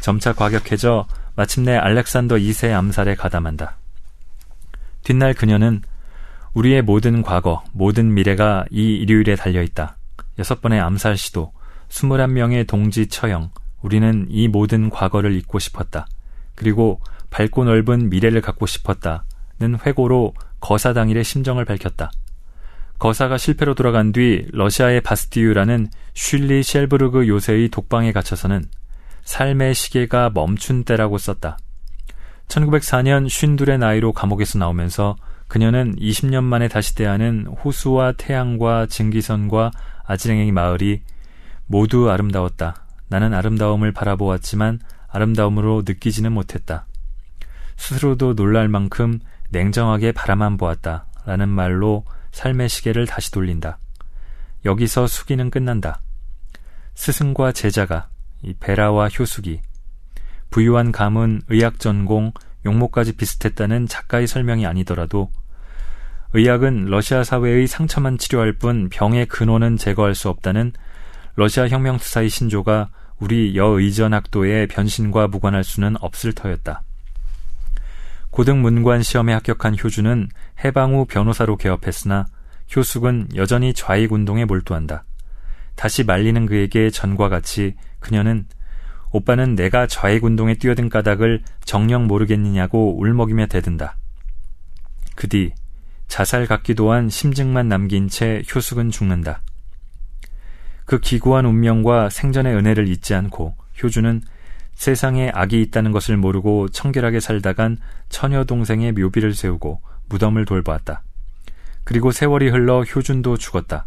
점차 0.00 0.34
과격해져 0.34 1.06
마침내 1.34 1.76
알렉산더 1.76 2.36
2세 2.36 2.72
암살에 2.72 3.14
가담한다. 3.14 3.76
뒷날 5.02 5.32
그녀는 5.32 5.80
우리의 6.54 6.82
모든 6.82 7.22
과거, 7.22 7.62
모든 7.72 8.14
미래가 8.14 8.64
이 8.70 8.94
일요일에 8.94 9.34
달려있다. 9.34 9.96
여섯 10.38 10.60
번의 10.60 10.80
암살 10.80 11.16
시도, 11.16 11.52
21명의 11.88 12.66
동지 12.66 13.08
처형, 13.08 13.50
우리는 13.82 14.26
이 14.30 14.48
모든 14.48 14.88
과거를 14.88 15.34
잊고 15.34 15.58
싶었다. 15.58 16.06
그리고 16.54 17.00
밝고 17.30 17.64
넓은 17.64 18.08
미래를 18.08 18.40
갖고 18.40 18.66
싶었다는 18.66 19.78
회고로 19.84 20.34
거사 20.60 20.92
당일의 20.92 21.24
심정을 21.24 21.64
밝혔다. 21.64 22.10
거사가 22.98 23.36
실패로 23.36 23.74
돌아간 23.74 24.12
뒤 24.12 24.46
러시아의 24.52 25.00
바스티유라는 25.00 25.88
슐리 26.14 26.62
셸브르그 26.62 27.26
요새의 27.28 27.68
독방에 27.70 28.12
갇혀서는 28.12 28.64
삶의 29.24 29.74
시계가 29.74 30.30
멈춘 30.32 30.84
때라고 30.84 31.18
썼다. 31.18 31.58
1904년 32.46 33.28
쉰둘의 33.28 33.78
나이로 33.78 34.12
감옥에서 34.12 34.58
나오면서 34.58 35.16
그녀는 35.54 35.94
20년 35.94 36.42
만에 36.42 36.66
다시 36.66 36.96
대하는 36.96 37.46
호수와 37.46 38.14
태양과 38.18 38.86
증기선과 38.86 39.70
아지랭이 40.04 40.50
마을이 40.50 41.02
모두 41.66 42.10
아름다웠다. 42.10 42.84
나는 43.06 43.32
아름다움을 43.32 43.92
바라보았지만 43.92 44.80
아름다움으로 45.06 45.84
느끼지는 45.86 46.32
못했다. 46.32 46.86
스스로도 47.76 48.34
놀랄 48.34 48.66
만큼 48.66 49.20
냉정하게 49.50 50.10
바라만 50.10 50.56
보았다. 50.56 51.06
라는 51.24 51.50
말로 51.50 52.04
삶의 52.32 52.68
시계를 52.68 53.06
다시 53.06 53.30
돌린다. 53.30 53.78
여기서 54.64 55.06
수기는 55.06 55.50
끝난다. 55.50 56.00
스승과 56.94 57.52
제자가 57.52 58.08
이 58.42 58.54
베라와 58.54 59.06
효숙이 59.06 59.60
부유한 60.50 60.90
가문, 60.90 61.42
의학 61.46 61.78
전공, 61.78 62.32
용모까지 62.66 63.12
비슷했다는 63.12 63.86
작가의 63.86 64.26
설명이 64.26 64.66
아니더라도 64.66 65.30
의학은 66.36 66.86
러시아 66.86 67.22
사회의 67.22 67.68
상처만 67.68 68.18
치료할 68.18 68.54
뿐 68.54 68.88
병의 68.88 69.26
근원은 69.26 69.76
제거할 69.76 70.16
수 70.16 70.28
없다는 70.28 70.72
러시아 71.36 71.68
혁명투사의 71.68 72.28
신조가 72.28 72.90
우리 73.20 73.54
여의전학도의 73.54 74.66
변신과 74.66 75.28
무관할 75.28 75.62
수는 75.62 75.94
없을 76.00 76.32
터였다. 76.32 76.82
고등 78.30 78.62
문관 78.62 79.04
시험에 79.04 79.32
합격한 79.32 79.76
효주는 79.78 80.28
해방 80.64 80.94
후 80.94 81.04
변호사로 81.04 81.56
개업했으나 81.56 82.26
효숙은 82.74 83.28
여전히 83.36 83.72
좌익 83.72 84.10
운동에 84.10 84.44
몰두한다. 84.44 85.04
다시 85.76 86.02
말리는 86.02 86.46
그에게 86.46 86.90
전과 86.90 87.28
같이 87.28 87.76
그녀는 88.00 88.48
오빠는 89.12 89.54
내가 89.54 89.86
좌익 89.86 90.24
운동에 90.24 90.54
뛰어든 90.54 90.88
까닭을 90.88 91.44
정녕 91.64 92.08
모르겠느냐고 92.08 92.98
울먹이며 92.98 93.46
대든다. 93.46 93.96
그 95.14 95.28
뒤 95.28 95.52
자살 96.08 96.46
같기 96.46 96.74
도 96.74 96.92
한 96.92 97.08
심증만 97.08 97.68
남긴 97.68 98.08
채 98.08 98.42
효숙은 98.54 98.90
죽는다. 98.90 99.42
그 100.84 101.00
기구한 101.00 101.46
운명과 101.46 102.10
생전의 102.10 102.54
은혜를 102.54 102.88
잊지 102.88 103.14
않고 103.14 103.56
효주는 103.82 104.20
세상에 104.74 105.30
악이 105.32 105.60
있다는 105.62 105.92
것을 105.92 106.16
모르고 106.16 106.68
청결하게 106.68 107.20
살다간 107.20 107.78
처녀 108.08 108.44
동생의 108.44 108.92
묘비를 108.92 109.34
세우고 109.34 109.80
무덤을 110.08 110.44
돌보았다. 110.44 111.02
그리고 111.84 112.10
세월이 112.10 112.48
흘러 112.48 112.82
효준도 112.82 113.36
죽었다. 113.36 113.86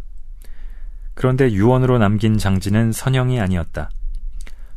그런데 1.14 1.50
유언으로 1.50 1.98
남긴 1.98 2.38
장지는 2.38 2.92
선영이 2.92 3.40
아니었다. 3.40 3.90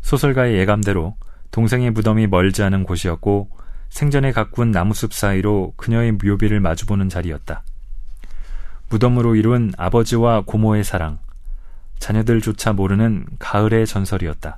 소설가의 0.02 0.58
예감대로 0.58 1.16
동생의 1.52 1.92
무덤이 1.92 2.28
멀지 2.28 2.64
않은 2.64 2.84
곳이었고 2.84 3.50
생전에 3.92 4.32
가꾼 4.32 4.72
나무숲 4.72 5.14
사이로 5.14 5.74
그녀의 5.76 6.14
묘비를 6.14 6.62
마주보는 6.62 7.10
자리였다. 7.10 7.62
무덤으로 8.90 9.36
이룬 9.36 9.72
아버지와 9.78 10.44
고모의 10.46 10.84
사랑, 10.84 11.20
자녀들조차 12.00 12.74
모르는 12.74 13.26
가을의 13.38 13.86
전설이었다. 13.86 14.58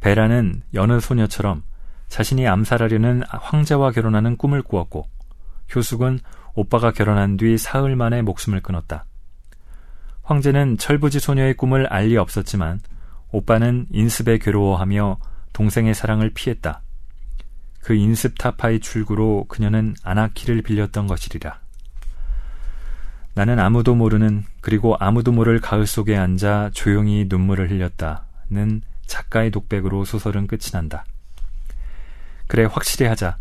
베라는 0.00 0.62
여느 0.74 0.98
소녀처럼 0.98 1.62
자신이 2.08 2.46
암살하려는 2.48 3.22
황제와 3.28 3.92
결혼하는 3.92 4.36
꿈을 4.36 4.62
꾸었고 4.62 5.06
효숙은 5.74 6.18
오빠가 6.54 6.90
결혼한 6.90 7.36
뒤 7.36 7.56
사흘 7.56 7.94
만에 7.94 8.20
목숨을 8.22 8.60
끊었다. 8.60 9.04
황제는 10.24 10.76
철부지 10.76 11.20
소녀의 11.20 11.54
꿈을 11.54 11.86
알리 11.86 12.16
없었지만 12.16 12.80
오빠는 13.30 13.86
인습에 13.90 14.38
괴로워하며 14.38 15.18
동생의 15.52 15.94
사랑을 15.94 16.30
피했다. 16.30 16.82
그 17.82 17.94
인습 17.94 18.38
타파의 18.38 18.80
출구로 18.80 19.46
그녀는 19.48 19.94
아나키를 20.02 20.62
빌렸던 20.62 21.06
것이리라. 21.06 21.60
나는 23.34 23.58
아무도 23.58 23.94
모르는 23.94 24.44
그리고 24.60 24.96
아무도 24.98 25.32
모를 25.32 25.60
가을 25.60 25.86
속에 25.86 26.16
앉아 26.16 26.70
조용히 26.74 27.26
눈물을 27.28 27.70
흘렸다는 27.70 28.82
작가의 29.06 29.50
독백으로 29.50 30.04
소설은 30.04 30.46
끝이 30.46 30.72
난다. 30.72 31.04
그래 32.46 32.64
확실히 32.64 33.06
하자. 33.06 33.38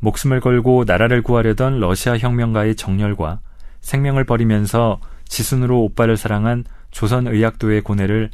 목숨을 0.00 0.40
걸고 0.40 0.84
나라를 0.86 1.22
구하려던 1.22 1.80
러시아 1.80 2.18
혁명가의 2.18 2.76
정열과 2.76 3.40
생명을 3.80 4.24
버리면서 4.24 5.00
지순으로 5.26 5.82
오빠를 5.82 6.16
사랑한 6.16 6.64
조선 6.90 7.26
의학도의 7.26 7.82
고뇌를 7.82 8.30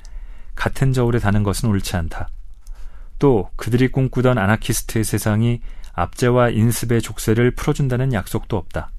같은 0.55 0.93
저울에 0.93 1.19
다는 1.19 1.43
것은 1.43 1.69
옳지 1.69 1.97
않다. 1.97 2.29
또 3.25 3.49
그들이 3.57 3.89
꿈꾸던 3.89 4.37
아나키스트의 4.37 5.03
세상이 5.03 5.63
압제와 5.95 6.51
인습의 6.51 7.01
족쇄를 7.01 7.53
풀어준다는 7.53 8.13
약속도 8.13 8.59
없다. 8.59 8.91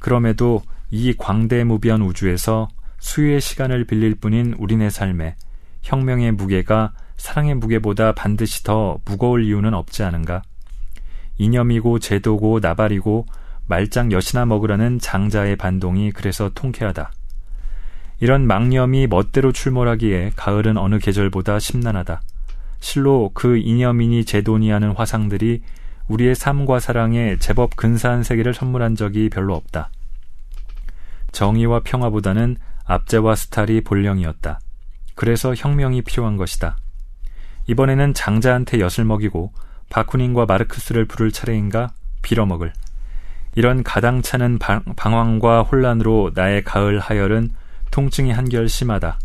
그럼에도 0.00 0.62
이 0.90 1.14
광대무비한 1.16 2.02
우주에서 2.02 2.66
수유의 2.98 3.40
시간을 3.40 3.84
빌릴 3.84 4.16
뿐인 4.16 4.56
우리네 4.58 4.90
삶에 4.90 5.36
혁명의 5.82 6.32
무게가 6.32 6.92
사랑의 7.16 7.54
무게보다 7.54 8.16
반드시 8.16 8.64
더 8.64 8.98
무거울 9.04 9.44
이유는 9.44 9.74
없지 9.74 10.02
않은가? 10.02 10.42
이념이고 11.38 12.00
제도고 12.00 12.58
나발이고 12.58 13.26
말짱 13.68 14.10
여시나 14.10 14.44
먹으라는 14.44 14.98
장자의 14.98 15.54
반동이 15.54 16.10
그래서 16.10 16.50
통쾌하다. 16.52 17.12
이런 18.18 18.44
망념이 18.48 19.06
멋대로 19.06 19.52
출몰하기에 19.52 20.32
가을은 20.34 20.76
어느 20.76 20.98
계절보다 20.98 21.60
심란하다. 21.60 22.20
실로 22.80 23.30
그 23.34 23.56
이념이니 23.56 24.24
제도니 24.24 24.70
하는 24.70 24.92
화상들이 24.92 25.62
우리의 26.08 26.34
삶과 26.34 26.80
사랑에 26.80 27.36
제법 27.38 27.76
근사한 27.76 28.22
세계를 28.22 28.54
선물한 28.54 28.94
적이 28.94 29.30
별로 29.30 29.54
없다. 29.54 29.90
정의와 31.32 31.80
평화보다는 31.84 32.56
압제와 32.84 33.34
스탈이 33.34 33.80
본령이었다. 33.82 34.60
그래서 35.14 35.54
혁명이 35.54 36.02
필요한 36.02 36.36
것이다. 36.36 36.76
이번에는 37.66 38.14
장자한테 38.14 38.80
엿을 38.80 39.04
먹이고 39.04 39.52
바쿠닌과 39.90 40.46
마르크스를 40.46 41.06
부를 41.06 41.32
차례인가 41.32 41.92
빌어먹을. 42.22 42.72
이런 43.54 43.82
가당차는 43.82 44.58
방, 44.58 44.82
방황과 44.96 45.62
혼란으로 45.62 46.32
나의 46.34 46.64
가을 46.64 46.98
하열은 46.98 47.52
통증이 47.90 48.32
한결 48.32 48.68
심하다. 48.68 49.18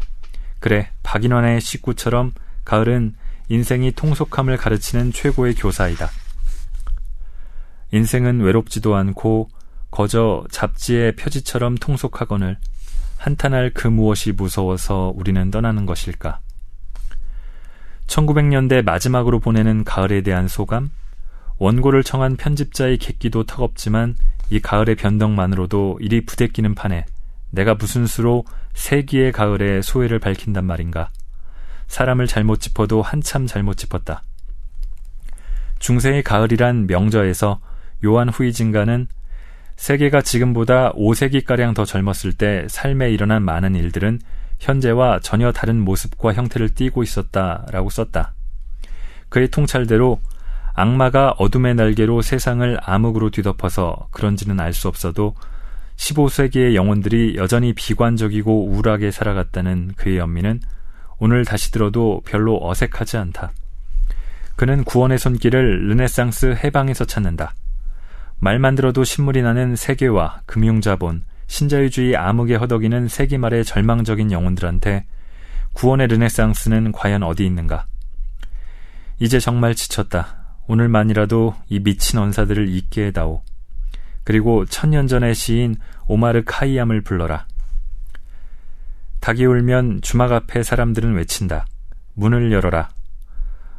그래, 0.60 0.90
박인환의 1.04 1.62
식구처럼 1.62 2.32
가을은 2.66 3.16
인생이 3.50 3.92
통속함을 3.94 4.58
가르치는 4.58 5.12
최고의 5.12 5.56
교사이다. 5.56 6.10
인생은 7.92 8.42
외롭지도 8.42 8.96
않고 8.96 9.50
거저 9.90 10.46
잡지의 10.52 11.16
표지처럼 11.16 11.76
통속하거늘 11.76 12.58
한탄할 13.18 13.72
그 13.74 13.88
무엇이 13.88 14.32
무서워서 14.32 15.12
우리는 15.16 15.50
떠나는 15.50 15.88
것일까? 15.88 16.40
1900년대 18.06 18.84
마지막으로 18.84 19.40
보내는 19.40 19.84
가을에 19.84 20.22
대한 20.22 20.48
소감? 20.48 20.92
원고를 21.58 22.04
청한 22.04 22.38
편집자의 22.38 22.98
객기도 22.98 23.44
턱없지만 23.44 24.16
이 24.52 24.60
가을의 24.60 24.96
변덕만으로도 24.96 26.00
일이 26.02 26.24
부대끼는 26.26 26.76
판에 26.76 27.06
내가 27.50 27.74
무슨 27.74 28.06
수로 28.06 28.46
세기의 28.76 29.32
가을에 29.32 29.82
소회를 29.82 30.20
밝힌단 30.20 30.66
말인가? 30.66 31.10
사람을 31.90 32.28
잘못 32.28 32.62
짚어도 32.62 33.02
한참 33.02 33.48
잘못 33.48 33.76
짚었다. 33.76 34.24
중세의 35.80 36.24
가을이란 36.24 36.88
명저에서 36.88 37.60
요한 38.06 38.30
후이진가는 38.30 39.08
세계가 39.76 40.22
지금보다 40.22 40.94
5세기가량 40.94 41.74
더 41.74 41.86
젊었을 41.86 42.34
때 42.34 42.66
삶에 42.70 43.12
일어난 43.12 43.44
많은 43.44 43.76
일들은 43.76 44.20
현재와 44.60 45.20
전혀 45.22 45.52
다른 45.52 45.80
모습과 45.80 46.34
형태를 46.34 46.76
띠고 46.76 47.02
있었다라고 47.02 47.90
썼다. 47.90 48.34
그의 49.30 49.50
통찰대로 49.50 50.20
악마가 50.74 51.32
어둠의 51.38 51.76
날개로 51.76 52.22
세상을 52.22 52.78
암흑으로 52.82 53.32
뒤덮어서 53.32 54.10
그런지는 54.12 54.60
알 54.60 54.74
수 54.74 54.88
없어도 54.88 55.36
15세기의 55.96 56.76
영혼들이 56.76 57.36
여전히 57.36 57.74
비관적이고 57.74 58.68
우울하게 58.68 59.12
살아갔다는 59.12 59.94
그의 59.98 60.18
연민은 60.18 60.62
오늘 61.20 61.46
다시 61.46 61.72
들어도 61.72 62.22
별로 62.26 62.60
어색하지 62.62 63.18
않다. 63.18 63.52
그는 64.56 64.84
구원의 64.84 65.20
손길을 65.20 65.90
르네상스 65.90 66.58
해방에서 66.64 67.06
찾는다. 67.06 67.54
말만 68.40 68.76
들어도 68.76 69.04
신물이 69.04 69.42
나는 69.42 69.76
세계와 69.76 70.42
금융자본, 70.46 71.24
신자유주의 71.48 72.16
암흑에 72.16 72.56
허덕이는 72.56 73.08
세기 73.08 73.38
말의 73.38 73.66
절망적인 73.66 74.32
영혼들한테 74.32 75.06
구원의 75.74 76.08
르네상스는 76.08 76.92
과연 76.92 77.24
어디 77.24 77.46
있는가? 77.46 77.86
이제 79.20 79.40
정말 79.40 79.76
지쳤다. 79.76 80.38
오늘만이라도 80.68 81.56
이 81.68 81.80
미친 81.80 82.20
언사들을 82.20 82.70
잊게 82.70 83.08
해다오. 83.08 83.42
그리고 84.24 84.66
천년 84.66 85.08
전의 85.08 85.36
시인 85.36 85.76
오마르 86.08 86.44
카이암을 86.46 87.02
불러라. 87.02 87.48
닭이 89.20 89.46
울면 89.46 90.02
주막 90.02 90.32
앞에 90.32 90.64
사람들은 90.64 91.14
외친다. 91.16 91.66
문을 92.14 92.52
열어라. 92.52 92.90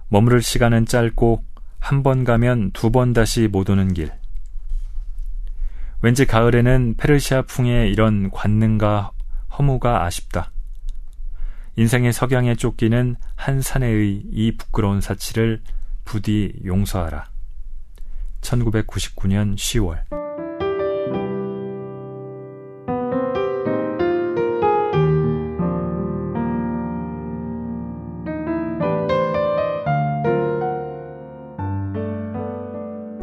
머무를 0.08 0.42
시간은 0.42 0.86
짧고 0.86 1.44
한 1.78 2.02
번 2.02 2.24
가면 2.24 2.72
두 2.72 2.90
번 2.90 3.12
다시 3.14 3.48
못 3.48 3.70
오는 3.70 3.92
길. 3.94 4.12
왠지 6.02 6.26
가을에는 6.26 6.94
페르시아 6.96 7.42
풍의 7.42 7.90
이런 7.90 8.30
관능과 8.30 9.12
허무가 9.58 10.04
아쉽다. 10.04 10.50
인생의 11.76 12.12
석양에 12.12 12.54
쫓기는 12.56 13.16
한 13.34 13.62
사내의 13.62 14.22
이 14.30 14.56
부끄러운 14.56 15.00
사치를 15.00 15.62
부디 16.04 16.52
용서하라. 16.64 17.26
1999년 18.42 19.56
10월 19.56 20.02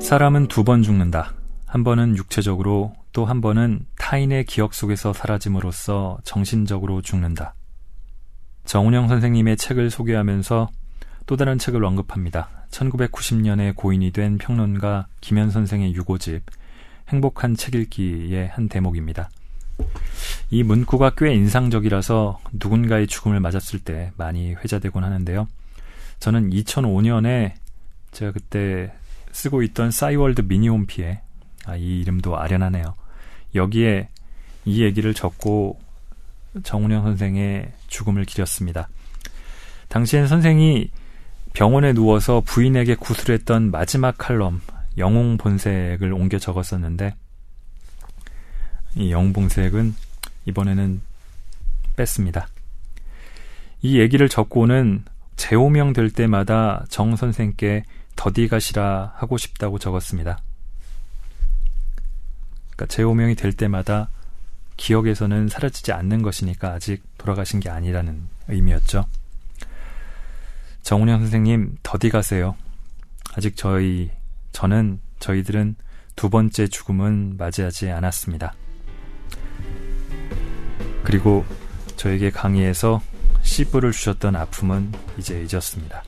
사람은 0.08 0.48
두 0.48 0.64
번 0.64 0.84
죽는다. 0.84 1.34
한 1.66 1.84
번은 1.84 2.16
육체적으로 2.16 2.96
또 3.12 3.26
한 3.26 3.42
번은 3.42 3.86
타인의 3.98 4.46
기억 4.46 4.74
속에서 4.74 5.12
사라짐으로써 5.12 6.20
정신적으로 6.24 7.02
죽는다. 7.02 7.56
정운영 8.64 9.10
선생님의 9.10 9.58
책을 9.58 9.90
소개하면서 9.90 10.70
또 11.26 11.36
다른 11.36 11.58
책을 11.58 11.84
언급합니다. 11.84 12.48
1990년에 12.72 13.76
고인이 13.76 14.12
된 14.12 14.38
평론가 14.38 15.08
김현 15.20 15.52
선생의 15.52 15.94
유고집 15.94 16.42
행복한 17.10 17.58
책 17.58 17.76
읽기의 17.76 18.48
한 18.48 18.70
대목입니다. 18.70 19.30
이 20.50 20.64
문구가 20.64 21.16
꽤 21.18 21.34
인상적이라서 21.34 22.40
누군가의 22.54 23.08
죽음을 23.08 23.42
맞았을 23.42 23.80
때 23.80 24.14
많이 24.16 24.54
회자되곤 24.54 25.04
하는데요. 25.04 25.50
저는 26.22 26.52
2005년에 26.52 27.56
제가 28.12 28.32
그때 28.32 28.94
쓰고 29.38 29.62
있던 29.62 29.92
싸이월드 29.92 30.42
미니홈피에 30.42 31.22
아, 31.66 31.76
이 31.76 32.02
이름도 32.02 32.40
아련하네요. 32.40 32.96
여기에 33.54 34.10
이 34.66 34.84
얘기를 34.84 35.14
적고 35.14 35.80
정운영 36.64 37.04
선생의 37.04 37.72
죽음을 37.88 38.26
기렸습니다. 38.26 38.90
당시엔 39.90 40.28
선생이 40.28 40.90
병원에 41.54 41.94
누워서 41.94 42.42
부인에게 42.42 42.96
구술했던 42.96 43.70
마지막 43.70 44.18
칼럼 44.18 44.62
영웅 44.98 45.38
본색을 45.38 46.12
옮겨 46.14 46.40
적었었는데 46.40 47.14
이 48.96 49.12
영웅 49.12 49.34
본색은 49.34 49.94
이번에는 50.46 51.02
뺐습니다. 51.96 52.48
이 53.84 54.00
얘기를 54.00 54.30
적고는 54.30 55.06
재호명 55.36 55.94
될 55.94 56.10
때마다 56.10 56.86
정 56.90 57.16
선생께 57.16 57.84
더디 58.18 58.50
가시라 58.50 59.14
하고 59.16 59.38
싶다고 59.38 59.80
적었습니다. 59.80 60.40
그러니까 62.72 62.86
재호명이 62.94 63.36
될 63.36 63.54
때마다 63.54 64.10
기억에서는 64.76 65.48
사라지지 65.48 65.94
않는 65.94 66.22
것이니까 66.22 66.74
아직 66.74 67.02
돌아가신 67.18 67.60
게 67.60 67.70
아니라는 67.70 68.28
의미였죠. 68.50 69.06
정운영 70.84 71.20
선생님, 71.22 71.78
더디 71.84 72.10
가세요. 72.10 72.56
아직 73.36 73.56
저희, 73.56 74.12
저는, 74.52 75.00
저희들은 75.20 75.76
두 76.16 76.30
번째 76.30 76.68
죽음은 76.68 77.38
맞이하지 77.38 77.90
않았습니다. 77.92 78.54
그리고 81.04 81.46
저에게 81.96 82.30
강의에서 82.32 83.02
씨뿔을 83.42 83.92
주셨던 83.92 84.36
아픔은 84.36 84.92
이제 85.18 85.46
잊었습니다. 85.50 86.04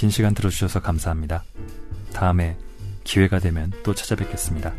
긴 0.00 0.08
시간 0.08 0.32
들어주셔서 0.32 0.80
감사합니다. 0.80 1.44
다음에 2.14 2.56
기회가 3.04 3.38
되면 3.38 3.70
또 3.82 3.94
찾아뵙겠습니다. 3.94 4.72